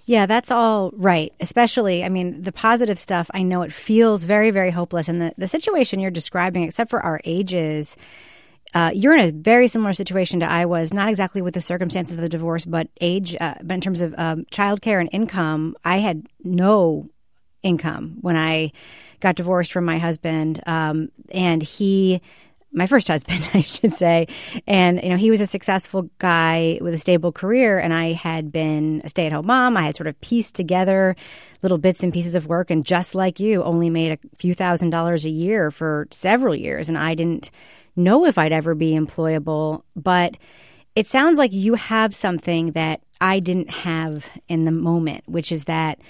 [0.05, 1.33] Yeah, that's all right.
[1.41, 5.09] Especially, I mean, the positive stuff, I know it feels very, very hopeless.
[5.09, 7.97] And the, the situation you're describing, except for our ages,
[8.75, 12.17] uh, you're in a very similar situation to I was, not exactly with the circumstances
[12.17, 15.99] of the divorce, but age, uh, but in terms of um, childcare and income, I
[15.99, 17.09] had no
[17.63, 18.73] income when I
[19.21, 20.61] got divorced from my husband.
[20.67, 22.23] Um, and he,
[22.73, 24.27] my first husband, I should say.
[24.67, 28.51] And, you know, he was a successful guy with a stable career, and I had
[28.51, 29.77] been a stay at home mom.
[29.77, 31.17] I had sort of pieced together
[31.63, 34.91] little bits and pieces of work, and just like you, only made a few thousand
[34.91, 36.89] dollars a year for several years.
[36.89, 37.51] And I didn't
[37.97, 39.83] know if I'd ever be employable.
[39.95, 40.37] But
[40.95, 45.65] it sounds like you have something that I didn't have in the moment, which is
[45.65, 46.01] that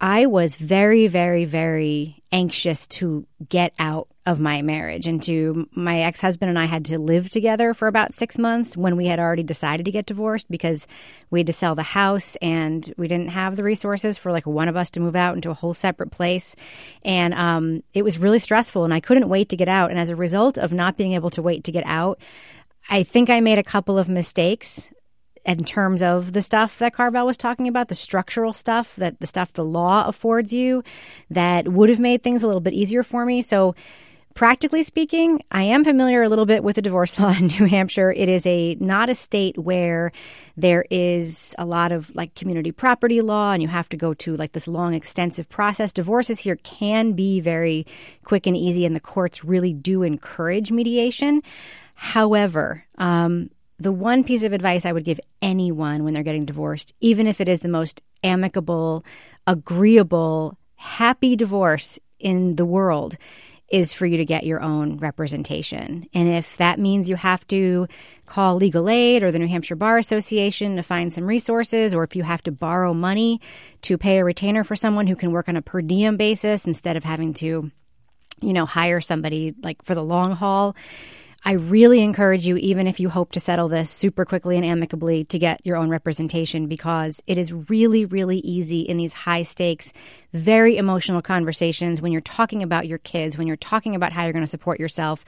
[0.00, 6.00] I was very, very, very anxious to get out of my marriage and to my
[6.00, 9.42] ex-husband and I had to live together for about 6 months when we had already
[9.42, 10.86] decided to get divorced because
[11.30, 14.68] we had to sell the house and we didn't have the resources for like one
[14.68, 16.56] of us to move out into a whole separate place
[17.04, 20.10] and um, it was really stressful and I couldn't wait to get out and as
[20.10, 22.20] a result of not being able to wait to get out
[22.88, 24.92] I think I made a couple of mistakes
[25.46, 29.26] in terms of the stuff that Carvel was talking about, the structural stuff, that the
[29.26, 30.82] stuff the law affords you
[31.30, 33.42] that would have made things a little bit easier for me.
[33.42, 33.74] So,
[34.36, 38.12] practically speaking, I am familiar a little bit with the divorce law in New Hampshire.
[38.12, 40.12] It is a not a state where
[40.56, 44.36] there is a lot of like community property law and you have to go to
[44.36, 45.92] like this long extensive process.
[45.92, 47.86] Divorces here can be very
[48.24, 51.42] quick and easy and the courts really do encourage mediation.
[51.94, 56.92] However, um, the one piece of advice I would give anyone when they're getting divorced,
[57.00, 59.02] even if it is the most amicable,
[59.46, 63.16] agreeable, happy divorce in the world,
[63.68, 66.06] is for you to get your own representation.
[66.14, 67.88] And if that means you have to
[68.24, 72.14] call legal aid or the New Hampshire Bar Association to find some resources, or if
[72.14, 73.40] you have to borrow money
[73.82, 76.96] to pay a retainer for someone who can work on a per diem basis instead
[76.96, 77.70] of having to,
[78.40, 80.76] you know, hire somebody like for the long haul,
[81.46, 85.22] I really encourage you, even if you hope to settle this super quickly and amicably,
[85.26, 89.92] to get your own representation because it is really, really easy in these high stakes,
[90.32, 94.32] very emotional conversations when you're talking about your kids, when you're talking about how you're
[94.32, 95.24] going to support yourself,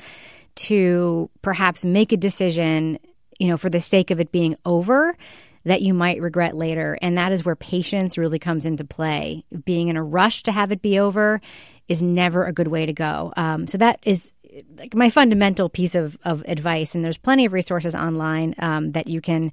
[0.57, 2.99] to perhaps make a decision,
[3.39, 5.17] you know, for the sake of it being over
[5.65, 6.99] that you might regret later.
[7.01, 9.45] And that is where patience really comes into play.
[9.65, 11.41] Being in a rush to have it be over
[11.89, 13.33] is never a good way to go.
[13.37, 14.33] Um, so that is
[14.77, 19.07] like my fundamental piece of, of advice, and there's plenty of resources online um, that
[19.07, 19.53] you can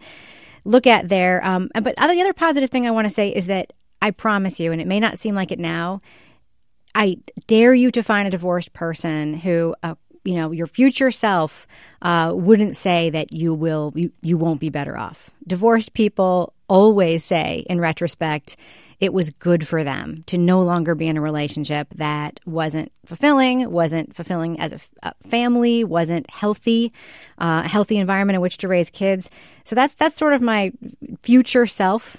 [0.64, 1.46] look at there.
[1.46, 4.72] Um, but the other positive thing I want to say is that I promise you,
[4.72, 6.02] and it may not seem like it now,
[6.94, 11.68] I dare you to find a divorced person who, uh, you know, your future self
[12.02, 15.30] uh, wouldn't say that you will, you, you won't be better off.
[15.48, 18.56] Divorced people always say, in retrospect,
[19.00, 23.70] it was good for them to no longer be in a relationship that wasn't fulfilling,
[23.70, 26.92] wasn't fulfilling as a, a family, wasn't healthy,
[27.38, 29.30] uh, healthy environment in which to raise kids.
[29.66, 30.72] So that's that's sort of my
[31.24, 32.18] future self.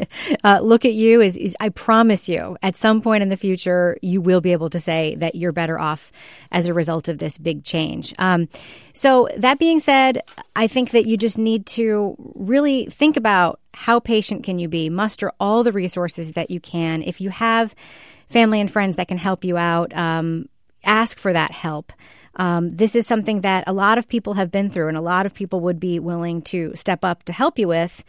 [0.44, 3.98] uh, look at you is, is I promise you, at some point in the future,
[4.00, 6.12] you will be able to say that you're better off
[6.52, 8.14] as a result of this big change.
[8.18, 8.48] Um,
[8.92, 10.22] so that being said,
[10.56, 14.88] I think that you just need to really think about how patient can you be?
[14.88, 17.02] Muster all the resources that you can.
[17.02, 17.74] If you have
[18.28, 20.48] family and friends that can help you out, um,
[20.84, 21.92] ask for that help.
[22.36, 25.26] Um, this is something that a lot of people have been through, and a lot
[25.26, 28.04] of people would be willing to step up to help you with.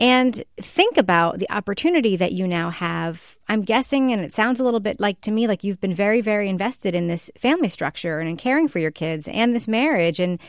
[0.00, 3.36] And think about the opportunity that you now have.
[3.48, 6.20] I'm guessing, and it sounds a little bit like to me like you've been very,
[6.20, 10.18] very invested in this family structure and in caring for your kids and this marriage.
[10.18, 10.40] And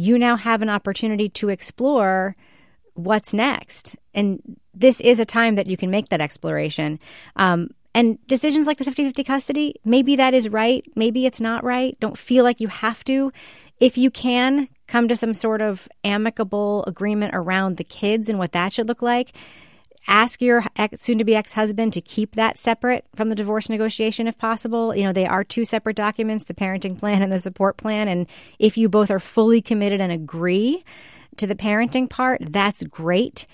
[0.00, 2.34] you now have an opportunity to explore
[2.94, 3.96] what's next.
[4.14, 4.40] And
[4.74, 6.98] this is a time that you can make that exploration.
[7.36, 11.64] Um, and decisions like the 50 50 custody, maybe that is right, maybe it's not
[11.64, 11.98] right.
[12.00, 13.32] Don't feel like you have to.
[13.78, 18.52] If you can, come to some sort of amicable agreement around the kids and what
[18.52, 19.34] that should look like.
[20.10, 20.64] Ask your
[20.96, 24.94] soon to be ex husband to keep that separate from the divorce negotiation if possible.
[24.94, 28.08] You know, they are two separate documents the parenting plan and the support plan.
[28.08, 30.84] And if you both are fully committed and agree
[31.36, 33.46] to the parenting part, that's great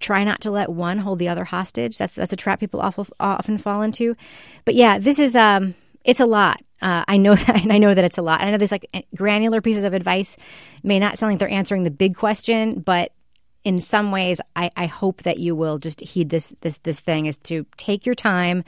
[0.00, 1.98] try not to let one hold the other hostage.
[1.98, 2.80] That's that's a trap people
[3.20, 4.16] often fall into.
[4.64, 6.62] But yeah, this is um, it's a lot.
[6.80, 8.40] Uh, I know that, and I know that it's a lot.
[8.42, 10.36] I know there's like granular pieces of advice
[10.82, 13.12] may not sound like they're answering the big question, but
[13.68, 17.26] in some ways, I, I hope that you will just heed this this this thing
[17.26, 18.64] is to take your time,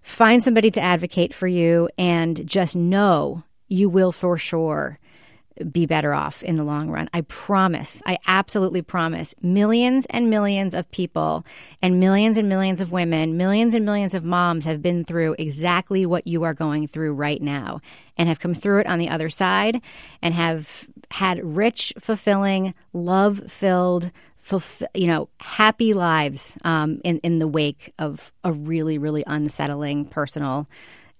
[0.00, 4.98] find somebody to advocate for you, and just know you will for sure
[5.70, 7.10] be better off in the long run.
[7.12, 8.00] I promise.
[8.06, 9.34] I absolutely promise.
[9.42, 11.44] Millions and millions of people
[11.82, 16.06] and millions and millions of women, millions and millions of moms have been through exactly
[16.06, 17.82] what you are going through right now
[18.16, 19.82] and have come through it on the other side
[20.22, 24.10] and have had rich, fulfilling, love filled,
[24.50, 30.04] fulfill, you know, happy lives um, in, in the wake of a really, really unsettling
[30.04, 30.68] personal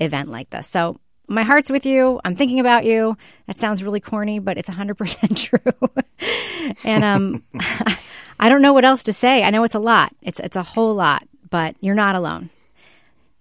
[0.00, 0.66] event like this.
[0.66, 2.20] So my heart's with you.
[2.24, 3.16] I'm thinking about you.
[3.46, 6.76] That sounds really corny, but it's 100% true.
[6.84, 7.44] and um,
[8.40, 9.44] I don't know what else to say.
[9.44, 10.12] I know it's a lot.
[10.22, 12.50] It's it's a whole lot, but you're not alone.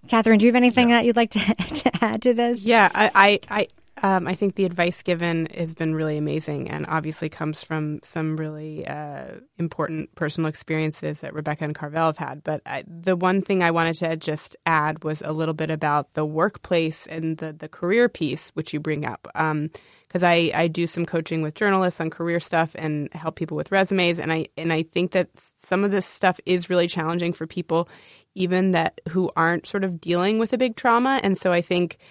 [0.07, 0.97] Katherine, do you have anything yeah.
[0.97, 2.63] that you'd like to, to add to this?
[2.63, 3.67] Yeah, I, I,
[4.01, 8.37] um, I think the advice given has been really amazing and obviously comes from some
[8.37, 12.43] really uh, important personal experiences that Rebecca and Carvel have had.
[12.43, 16.13] But I, the one thing I wanted to just add was a little bit about
[16.13, 19.23] the workplace and the, the career piece, which you bring up.
[19.23, 23.57] Because um, I, I do some coaching with journalists on career stuff and help people
[23.57, 24.19] with resumes.
[24.19, 27.89] And I, and I think that some of this stuff is really challenging for people,
[28.35, 31.19] even that who aren't sort of dealing with a big trauma.
[31.23, 31.97] And so I think–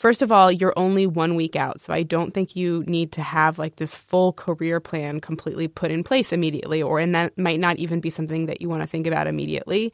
[0.00, 1.82] First of all, you're only one week out.
[1.82, 5.90] So I don't think you need to have like this full career plan completely put
[5.90, 8.88] in place immediately, or and that might not even be something that you want to
[8.88, 9.92] think about immediately.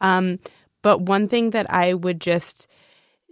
[0.00, 0.38] Um,
[0.80, 2.70] but one thing that I would just,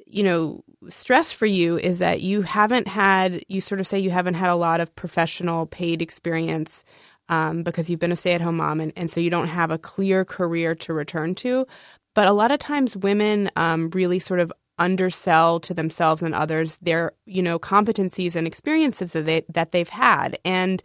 [0.04, 4.10] you know, stress for you is that you haven't had, you sort of say you
[4.10, 6.82] haven't had a lot of professional paid experience
[7.28, 9.70] um, because you've been a stay at home mom, and, and so you don't have
[9.70, 11.68] a clear career to return to.
[12.14, 16.76] But a lot of times women um, really sort of undersell to themselves and others
[16.78, 20.38] their you know competencies and experiences that they that they've had.
[20.44, 20.82] And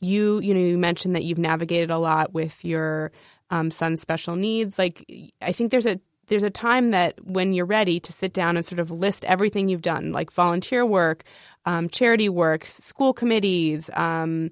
[0.00, 3.12] you you know you mentioned that you've navigated a lot with your
[3.50, 4.78] um, son's special needs.
[4.78, 5.04] Like
[5.42, 8.64] i think there's a there's a time that when you're ready to sit down and
[8.64, 11.24] sort of list everything you've done like volunteer work
[11.66, 14.50] um, charity work school committees um,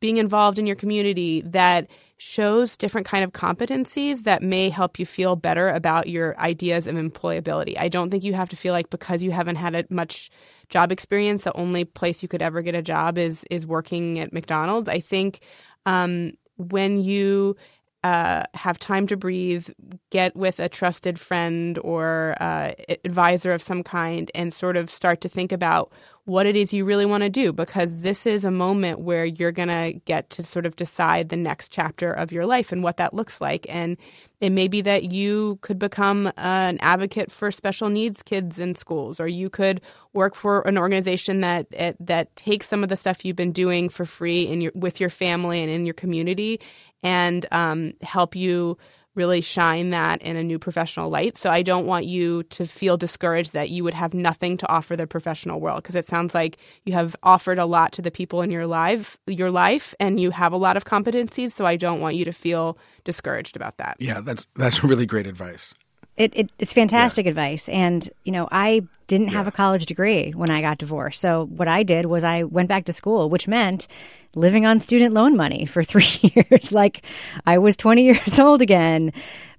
[0.00, 1.88] being involved in your community that
[2.22, 6.94] shows different kind of competencies that may help you feel better about your ideas of
[6.94, 7.74] employability.
[7.78, 10.28] I don't think you have to feel like because you haven't had a much
[10.68, 14.34] job experience, the only place you could ever get a job is is working at
[14.34, 14.86] McDonald's.
[14.86, 15.40] I think
[15.86, 17.56] um, when you
[18.04, 19.70] uh, have time to breathe,
[20.10, 25.22] get with a trusted friend or uh, advisor of some kind, and sort of start
[25.22, 25.90] to think about
[26.30, 29.50] what it is you really want to do because this is a moment where you're
[29.50, 32.98] going to get to sort of decide the next chapter of your life and what
[32.98, 33.66] that looks like.
[33.68, 33.96] And
[34.40, 39.18] it may be that you could become an advocate for special needs kids in schools,
[39.18, 39.80] or you could
[40.12, 41.66] work for an organization that
[41.98, 45.10] that takes some of the stuff you've been doing for free in your with your
[45.10, 46.60] family and in your community,
[47.02, 48.78] and um, help you
[49.14, 51.36] really shine that in a new professional light.
[51.36, 54.96] So I don't want you to feel discouraged that you would have nothing to offer
[54.96, 58.42] the professional world because it sounds like you have offered a lot to the people
[58.42, 61.50] in your life, your life, and you have a lot of competencies.
[61.50, 63.96] So I don't want you to feel discouraged about that.
[63.98, 65.74] Yeah, that's that's really great advice.
[66.16, 67.30] It, it, it's fantastic yeah.
[67.30, 67.68] advice.
[67.70, 71.20] And, you know, I didn't have a college degree when I got divorced.
[71.20, 73.88] So what I did was I went back to school, which meant
[74.36, 76.70] living on student loan money for three years.
[76.70, 77.02] like
[77.44, 79.12] I was 20 years old again.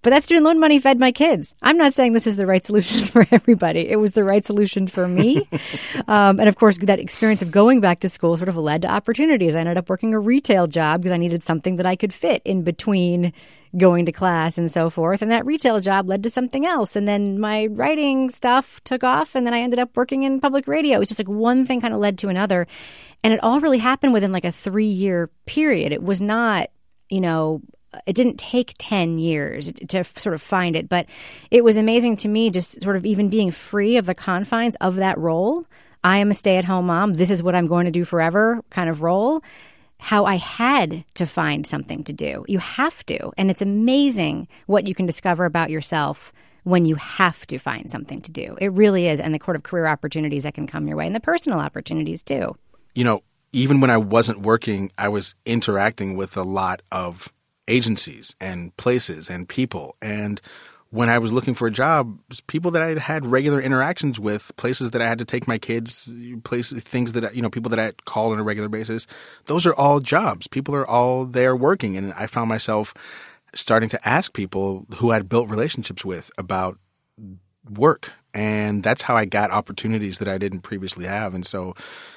[0.04, 1.54] But that student loan money fed my kids.
[1.62, 3.82] I'm not saying this is the right solution for everybody.
[3.90, 5.46] It was the right solution for me.
[6.08, 8.88] um, and of course, that experience of going back to school sort of led to
[8.88, 9.54] opportunities.
[9.54, 12.42] I ended up working a retail job because I needed something that I could fit
[12.46, 13.34] in between
[13.78, 15.22] going to class and so forth.
[15.22, 16.96] And that retail job led to something else.
[16.96, 20.68] And then my writing stuff took off and then I ended up working in public
[20.68, 20.96] radio.
[20.96, 22.68] It was just like one thing kind of led to another.
[23.24, 25.92] And it all really happened within like a three year period.
[25.92, 26.70] It was not,
[27.10, 27.62] you know,
[28.06, 31.08] it didn't take 10 years to sort of find it, but
[31.50, 34.96] it was amazing to me just sort of even being free of the confines of
[34.96, 35.66] that role.
[36.04, 37.14] I am a stay at home mom.
[37.14, 39.44] This is what I'm going to do forever kind of role.
[40.00, 42.44] How I had to find something to do.
[42.48, 43.32] You have to.
[43.38, 46.34] And it's amazing what you can discover about yourself
[46.64, 48.58] when you have to find something to do.
[48.60, 49.20] It really is.
[49.20, 52.24] And the court of career opportunities that can come your way and the personal opportunities
[52.24, 52.56] too.
[52.94, 57.32] You know, even when I wasn't working, I was interacting with a lot of
[57.68, 59.96] agencies and places and people.
[60.02, 60.40] And
[60.92, 64.92] when I was looking for a job, people that I had regular interactions with, places
[64.92, 66.12] that I had to take my kids,
[66.44, 69.08] places, things that you know, people that I call on a regular basis,
[69.46, 70.48] those are all jobs.
[70.48, 72.94] People are all there working, and I found myself
[73.54, 76.78] starting to ask people who I'd built relationships with about
[77.70, 81.34] work and that's how I got opportunities that I didn't previously have.
[81.34, 81.76] And so,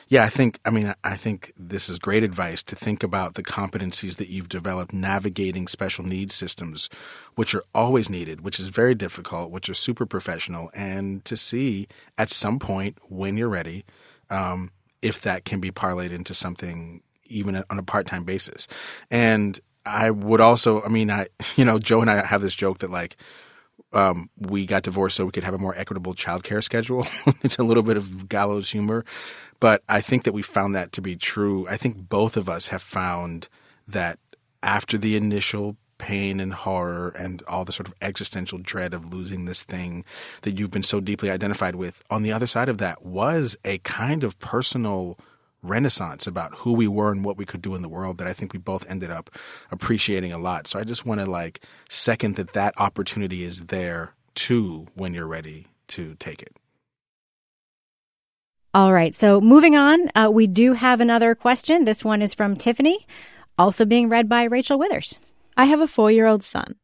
[0.08, 3.42] yeah, I think I mean I think this is great advice to think about the
[3.42, 6.88] competencies that you've developed navigating special needs systems,
[7.34, 11.88] which are always needed, which is very difficult, which are super professional, and to see
[12.16, 13.84] at some point when you're ready,
[14.30, 14.70] um,
[15.02, 18.68] if that can be parlayed into something even on a part time basis.
[19.10, 22.78] And I would also, I mean, I you know, Joe and I have this joke
[22.78, 23.16] that like
[23.92, 27.06] um, we got divorced so we could have a more equitable childcare schedule.
[27.42, 29.04] it's a little bit of gallows humor,
[29.60, 31.66] but I think that we found that to be true.
[31.68, 33.48] I think both of us have found
[33.86, 34.18] that
[34.62, 39.44] after the initial pain and horror and all the sort of existential dread of losing
[39.44, 40.04] this thing
[40.42, 43.78] that you've been so deeply identified with, on the other side of that was a
[43.78, 45.18] kind of personal–
[45.64, 48.32] renaissance about who we were and what we could do in the world that I
[48.32, 49.30] think we both ended up
[49.70, 50.66] appreciating a lot.
[50.66, 55.26] So I just want to like second that that opportunity is there too when you're
[55.26, 56.56] ready to take it.
[58.74, 59.14] All right.
[59.14, 61.84] So moving on, uh, we do have another question.
[61.84, 63.06] This one is from Tiffany,
[63.56, 65.18] also being read by Rachel Withers.
[65.56, 66.74] I have a four year old son.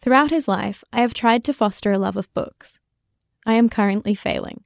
[0.00, 2.78] Throughout his life, I have tried to foster a love of books.
[3.46, 4.64] I am currently failing.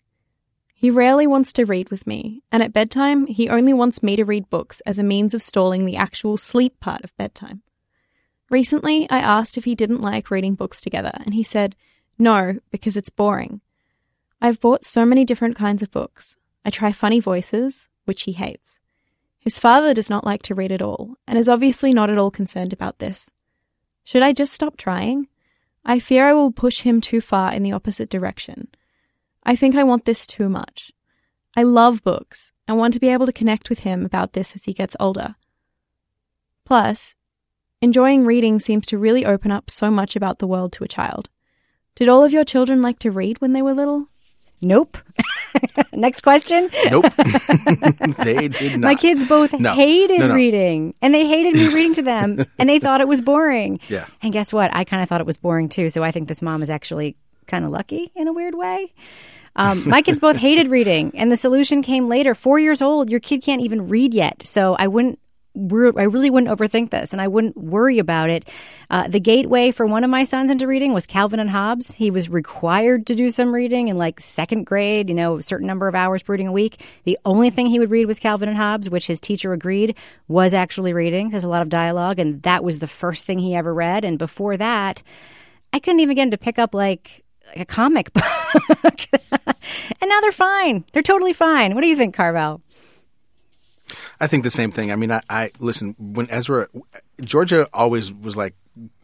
[0.80, 4.24] He rarely wants to read with me, and at bedtime, he only wants me to
[4.24, 7.62] read books as a means of stalling the actual sleep part of bedtime.
[8.48, 11.74] Recently, I asked if he didn't like reading books together, and he said,
[12.16, 13.60] no, because it's boring.
[14.40, 16.36] I've bought so many different kinds of books.
[16.64, 18.78] I try funny voices, which he hates.
[19.40, 22.30] His father does not like to read at all, and is obviously not at all
[22.30, 23.32] concerned about this.
[24.04, 25.26] Should I just stop trying?
[25.84, 28.68] I fear I will push him too far in the opposite direction
[29.48, 30.92] I think I want this too much.
[31.56, 34.64] I love books and want to be able to connect with him about this as
[34.64, 35.36] he gets older.
[36.66, 37.16] Plus,
[37.80, 41.30] enjoying reading seems to really open up so much about the world to a child.
[41.94, 44.08] Did all of your children like to read when they were little?
[44.60, 44.98] Nope.
[45.94, 46.68] Next question.
[46.90, 47.06] Nope.
[48.18, 48.86] they did not.
[48.86, 49.72] My kids both no.
[49.72, 50.34] hated no, no.
[50.34, 53.80] reading, and they hated me reading to them, and they thought it was boring.
[53.88, 54.04] Yeah.
[54.20, 54.76] And guess what?
[54.76, 55.88] I kind of thought it was boring too.
[55.88, 58.92] So I think this mom is actually kind of lucky in a weird way.
[59.56, 62.34] Um, my kids both hated reading, and the solution came later.
[62.34, 64.46] Four years old, your kid can't even read yet.
[64.46, 65.18] So I wouldn't.
[65.56, 68.48] I really wouldn't overthink this, and I wouldn't worry about it.
[68.90, 71.92] Uh, the gateway for one of my sons into reading was Calvin and Hobbes.
[71.92, 75.66] He was required to do some reading in like second grade, you know, a certain
[75.66, 76.80] number of hours per reading a week.
[77.02, 79.96] The only thing he would read was Calvin and Hobbes, which his teacher agreed
[80.28, 81.30] was actually reading.
[81.30, 84.04] There's a lot of dialogue, and that was the first thing he ever read.
[84.04, 85.02] And before that,
[85.72, 87.24] I couldn't even get him to pick up like
[87.56, 89.00] a comic book.
[89.12, 90.84] and now they're fine.
[90.92, 91.74] They're totally fine.
[91.74, 92.60] What do you think, Carvel?
[94.20, 94.90] I think the same thing.
[94.90, 96.68] I mean, I, I listen when Ezra,
[97.20, 98.54] Georgia always was like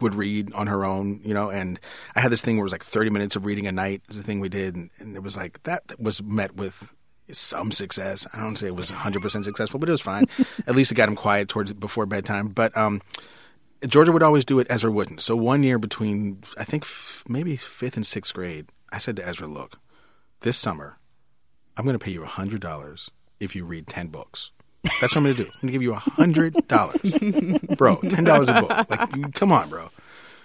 [0.01, 1.80] would read on her own, you know, and
[2.14, 4.16] I had this thing where it was like 30 minutes of reading a night is
[4.16, 4.76] the thing we did.
[4.76, 6.92] And, and it was like that was met with
[7.30, 8.26] some success.
[8.32, 10.26] I don't say it was 100% successful, but it was fine.
[10.66, 12.49] At least it got him quiet towards before bedtime.
[12.49, 13.01] But, um,
[13.87, 15.20] Georgia would always do it, Ezra wouldn't.
[15.20, 19.26] So one year between, I think f- maybe fifth and sixth grade, I said to
[19.26, 19.78] Ezra, look,
[20.41, 20.99] this summer,
[21.76, 23.09] I'm going to pay you $100
[23.41, 24.53] if you read 10 books.
[25.01, 25.51] That's what I'm going to do.
[25.51, 27.76] I'm going to give you $100.
[27.78, 28.91] bro, $10 a book.
[28.91, 29.91] Like, come on, bro.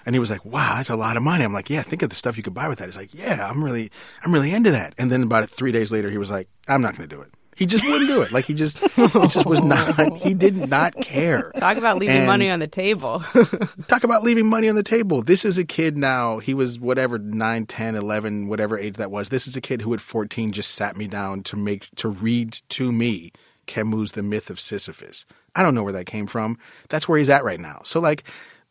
[0.06, 2.10] And he was like, "Wow, that's a lot of money." I'm like, "Yeah, think of
[2.10, 3.92] the stuff you could buy with that." He's like, "Yeah, I'm really,
[4.24, 6.98] I'm really into that." And then about three days later, he was like, "I'm not
[6.98, 8.32] going to do it." He just wouldn't do it.
[8.32, 10.18] Like he just, he just was not.
[10.18, 11.52] He did not care.
[11.58, 13.20] Talk about leaving And- money on the table.
[13.88, 15.22] Talk about leaving money on the table.
[15.22, 16.40] This is a kid now.
[16.40, 19.30] He was whatever 9, 10, 11, whatever age that was.
[19.30, 22.54] This is a kid who at 14 just sat me down to make to read
[22.70, 23.32] to me
[23.68, 25.26] Camus' The Myth of Sisyphus.
[25.56, 26.58] I don't know where that came from.
[26.88, 27.82] That's where he's at right now.
[27.84, 28.24] So like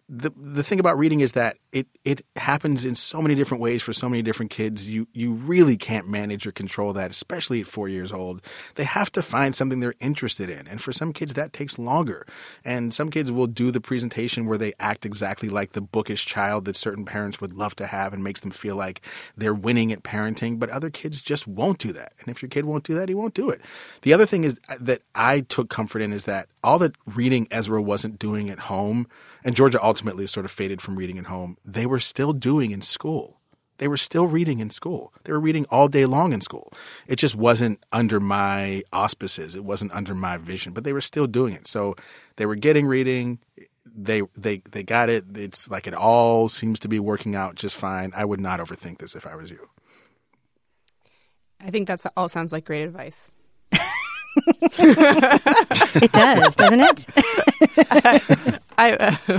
[0.08, 3.82] the the thing about reading is that it it happens in so many different ways
[3.82, 4.88] for so many different kids.
[4.88, 8.40] You you really can't manage or control that, especially at four years old.
[8.76, 12.26] They have to find something they're interested in, and for some kids that takes longer.
[12.64, 16.64] And some kids will do the presentation where they act exactly like the bookish child
[16.64, 19.02] that certain parents would love to have, and makes them feel like
[19.36, 20.58] they're winning at parenting.
[20.58, 22.12] But other kids just won't do that.
[22.20, 23.60] And if your kid won't do that, he won't do it.
[24.02, 27.46] The other thing is uh, that I took comfort in is that all the reading
[27.50, 29.06] Ezra wasn't doing at home,
[29.44, 32.82] and Georgia ultimately sort of faded from reading at home, they were still doing in
[32.82, 33.38] school.
[33.78, 35.12] They were still reading in school.
[35.24, 36.72] They were reading all day long in school.
[37.06, 39.54] It just wasn't under my auspices.
[39.54, 41.68] It wasn't under my vision, but they were still doing it.
[41.68, 41.94] So
[42.36, 43.38] they were getting reading.
[43.86, 45.24] They they they got it.
[45.36, 48.12] It's like it all seems to be working out just fine.
[48.16, 49.68] I would not overthink this if I was you.
[51.60, 53.32] I think that's all sounds like great advice.
[56.00, 57.06] It does, doesn't it?
[58.78, 58.92] I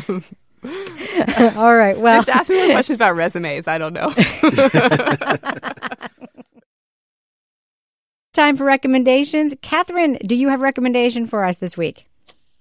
[0.08, 0.24] um,
[0.64, 1.98] All right.
[1.98, 3.68] Well, just ask me more questions about resumes.
[3.68, 4.12] I don't know.
[8.34, 9.56] time for recommendations.
[9.62, 12.10] Katherine, do you have a recommendation for us this week?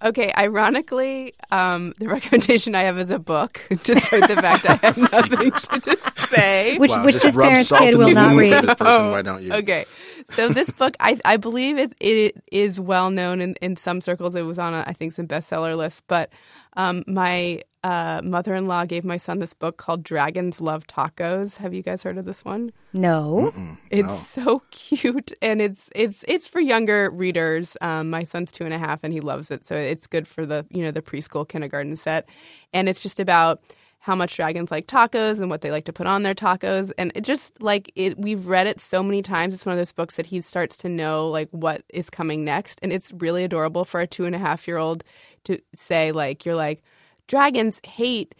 [0.01, 4.97] Okay, ironically, um, the recommendation I have is a book, despite the fact I have
[5.11, 6.77] nothing to, to say.
[6.77, 8.53] Which Wow, which just this parent's salt kid will not read.
[8.53, 9.11] for this person.
[9.11, 9.53] Why don't you?
[9.53, 9.85] Okay,
[10.23, 14.35] so this book, I, I believe it, it is well known in, in some circles.
[14.35, 16.01] It was on, a, I think, some bestseller lists.
[16.07, 16.29] But
[16.77, 21.57] um, my uh, mother in law gave my son this book called Dragons Love Tacos.
[21.57, 22.71] Have you guys heard of this one?
[22.93, 23.53] No.
[23.89, 27.77] It's so cute, and it's it's it's for younger readers.
[27.79, 30.45] Um, my son's two and a half, and he loves it, so it's good for
[30.45, 32.27] the you know the preschool kindergarten set.
[32.73, 33.61] And it's just about
[34.01, 37.13] how much dragons like tacos and what they like to put on their tacos, and
[37.15, 38.17] it just like it.
[38.17, 39.53] We've read it so many times.
[39.53, 42.79] It's one of those books that he starts to know like what is coming next,
[42.83, 45.05] and it's really adorable for a two and a half year old
[45.45, 46.83] to say like you're like
[47.29, 48.35] dragons hate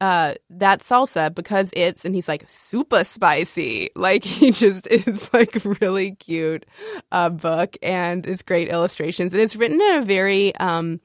[0.00, 3.90] uh that salsa because it's and he's like super spicy.
[3.96, 6.66] Like he just is like really cute
[7.10, 9.32] uh book and it's great illustrations.
[9.32, 11.00] And it's written in a very um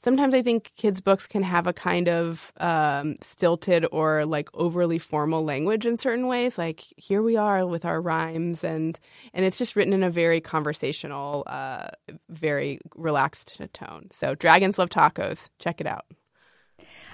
[0.00, 4.98] sometimes i think kids books can have a kind of um stilted or like overly
[4.98, 6.56] formal language in certain ways.
[6.56, 8.98] Like here we are with our rhymes and
[9.34, 11.88] and it's just written in a very conversational uh
[12.30, 14.08] very relaxed tone.
[14.10, 15.50] So dragons love tacos.
[15.58, 16.06] Check it out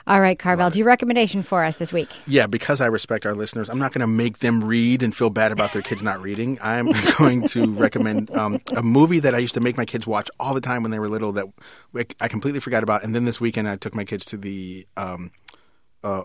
[0.06, 2.10] All right, Carvel, do you recommendation for us this week?
[2.26, 5.30] Yeah, because I respect our listeners, I'm not going to make them read and feel
[5.30, 6.58] bad about their kids not reading.
[6.60, 10.30] I'm going to recommend um, a movie that I used to make my kids watch
[10.38, 11.46] all the time when they were little that
[12.20, 13.02] I completely forgot about.
[13.02, 15.30] And then this weekend, I took my kids to the um,
[16.02, 16.24] uh,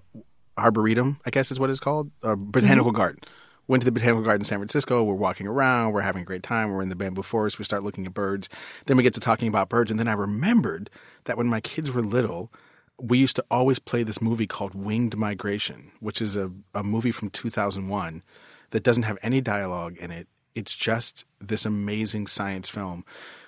[0.57, 3.21] Arboretum, I guess is what it's called, uh, Botanical Garden.
[3.67, 5.03] Went to the Botanical Garden in San Francisco.
[5.03, 5.93] We're walking around.
[5.93, 6.71] We're having a great time.
[6.71, 7.59] We're in the bamboo forest.
[7.59, 8.49] We start looking at birds.
[8.87, 9.89] Then we get to talking about birds.
[9.89, 10.89] And then I remembered
[11.25, 12.51] that when my kids were little,
[12.99, 17.11] we used to always play this movie called Winged Migration, which is a, a movie
[17.11, 18.23] from 2001
[18.71, 20.27] that doesn't have any dialogue in it.
[20.55, 23.05] It's just this amazing science film.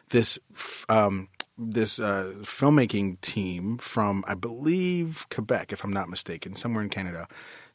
[0.09, 0.39] This
[0.87, 6.89] um, this uh, filmmaking team from, I believe, Quebec, if I'm not mistaken, somewhere in
[6.89, 7.27] Canada.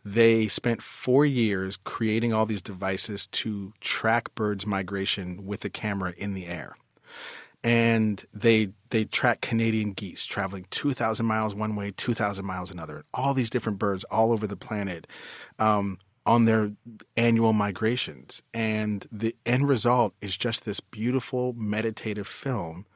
[0.05, 6.15] They spent four years creating all these devices to track birds' migration with a camera
[6.17, 6.77] in the air
[7.67, 13.05] and they they track Canadian geese traveling 2,000 miles one way, 2,000 miles another.
[13.13, 15.07] All these different birds all over the planet
[15.59, 16.73] um, on their
[17.17, 22.87] annual migrations, and the end result is just this beautiful meditative film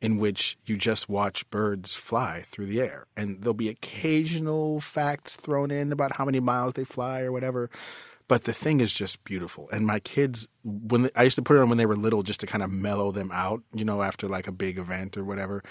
[0.00, 3.06] in which you just watch birds fly through the air.
[3.16, 7.68] And there'll be occasional facts thrown in about how many miles they fly or whatever.
[8.28, 9.68] But the thing is just beautiful.
[9.72, 12.22] And my kids, when they, I used to put it on when they were little,
[12.22, 15.24] just to kind of mellow them out, you know, after like a big event or
[15.24, 15.62] whatever.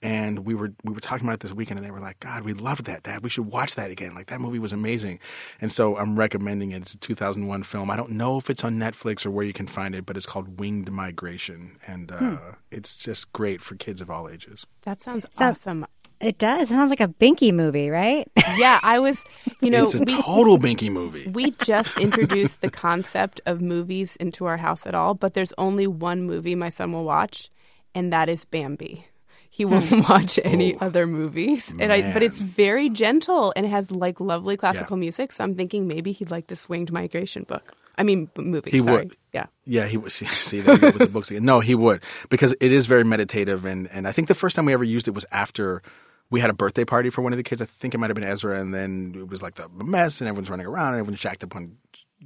[0.00, 2.44] And we were we were talking about it this weekend, and they were like, "God,
[2.44, 3.22] we loved that, Dad.
[3.22, 4.14] We should watch that again.
[4.14, 5.18] Like that movie was amazing."
[5.60, 6.82] And so I'm recommending it.
[6.82, 7.90] It's a 2001 film.
[7.90, 10.26] I don't know if it's on Netflix or where you can find it, but it's
[10.26, 12.36] called Winged Migration, and uh,
[12.70, 14.66] it's just great for kids of all ages.
[14.82, 15.86] that sounds Sounds- awesome
[16.24, 16.70] It does.
[16.70, 18.28] It sounds like a Binky movie, right?
[18.56, 19.24] yeah i was
[19.60, 21.28] you know it's a we, total Binky movie.
[21.30, 25.86] we just introduced the concept of movies into our house at all, but there's only
[25.86, 27.50] one movie my son will watch,
[27.94, 29.06] and that is Bambi.
[29.50, 30.00] He won't hmm.
[30.08, 34.56] watch any oh, other movies, and I, but it's very gentle and has like lovely
[34.56, 35.30] classical music.
[35.30, 37.72] So I'm thinking maybe he'd like the Winged Migration book.
[37.96, 38.72] I mean, b- movie.
[38.72, 39.04] He sorry.
[39.04, 39.16] would.
[39.32, 39.46] Yeah.
[39.64, 41.44] Yeah, he would see, see there you go with the books again.
[41.44, 44.66] No, he would because it is very meditative, and and I think the first time
[44.66, 45.82] we ever used it was after
[46.30, 47.62] we had a birthday party for one of the kids.
[47.62, 50.28] I think it might have been Ezra, and then it was like the mess, and
[50.28, 51.76] everyone's running around, and everyone's jacked up on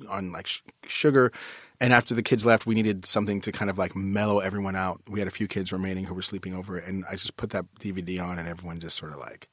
[0.08, 1.32] on like sh- sugar.
[1.80, 5.00] And after the kids left, we needed something to kind of like mellow everyone out.
[5.08, 7.66] We had a few kids remaining who were sleeping over, and I just put that
[7.80, 9.48] DVD on, and everyone just sort of like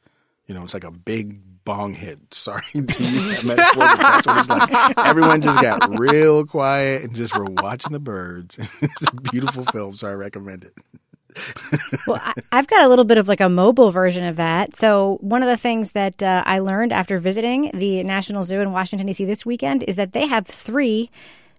[0.47, 2.19] You know, it's like a big bong hit.
[2.33, 3.97] Sorry to use that metaphor.
[3.97, 4.97] but that's what it's like.
[5.05, 8.57] Everyone just got real quiet and just were watching the birds.
[8.81, 10.73] it's a beautiful film, so I recommend it.
[12.07, 12.21] Well,
[12.51, 14.75] I, have got a little bit of like a mobile version of that.
[14.75, 18.71] So, one of the things that uh, I learned after visiting the National Zoo in
[18.71, 19.25] Washington, D.C.
[19.25, 21.09] this weekend is that they have three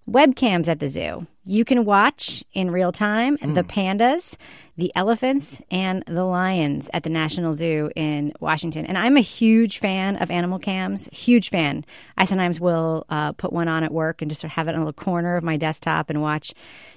[0.08, 1.26] webcams at the zoo.
[1.48, 3.54] You can watch in real time mm.
[3.54, 4.36] the pandas,
[4.76, 8.84] the elephants, and the lions at the National Zoo in Washington.
[8.84, 11.84] And I'm a huge fan of animal cams, huge fan.
[12.16, 14.70] I sometimes will uh, put one on at work and just sort of have it
[14.70, 16.52] in a little corner of my desktop and watch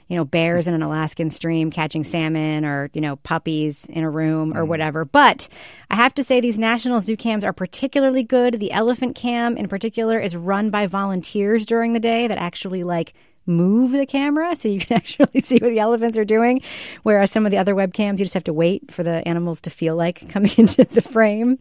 [0.10, 4.10] you know, bears in an Alaskan stream catching salmon or, you know, puppies in a
[4.10, 4.68] room or mm.
[4.68, 5.06] whatever.
[5.06, 5.48] But
[5.92, 8.56] I have to say these national zoo cams are particularly good.
[8.60, 13.14] The elephant cam in particular is run by volunteers during the day that actually like
[13.50, 16.62] move the camera so you can actually see what the elephants are doing.
[17.04, 19.70] Whereas some of the other webcams, you just have to wait for the animals to
[19.70, 21.58] feel like coming into the frame.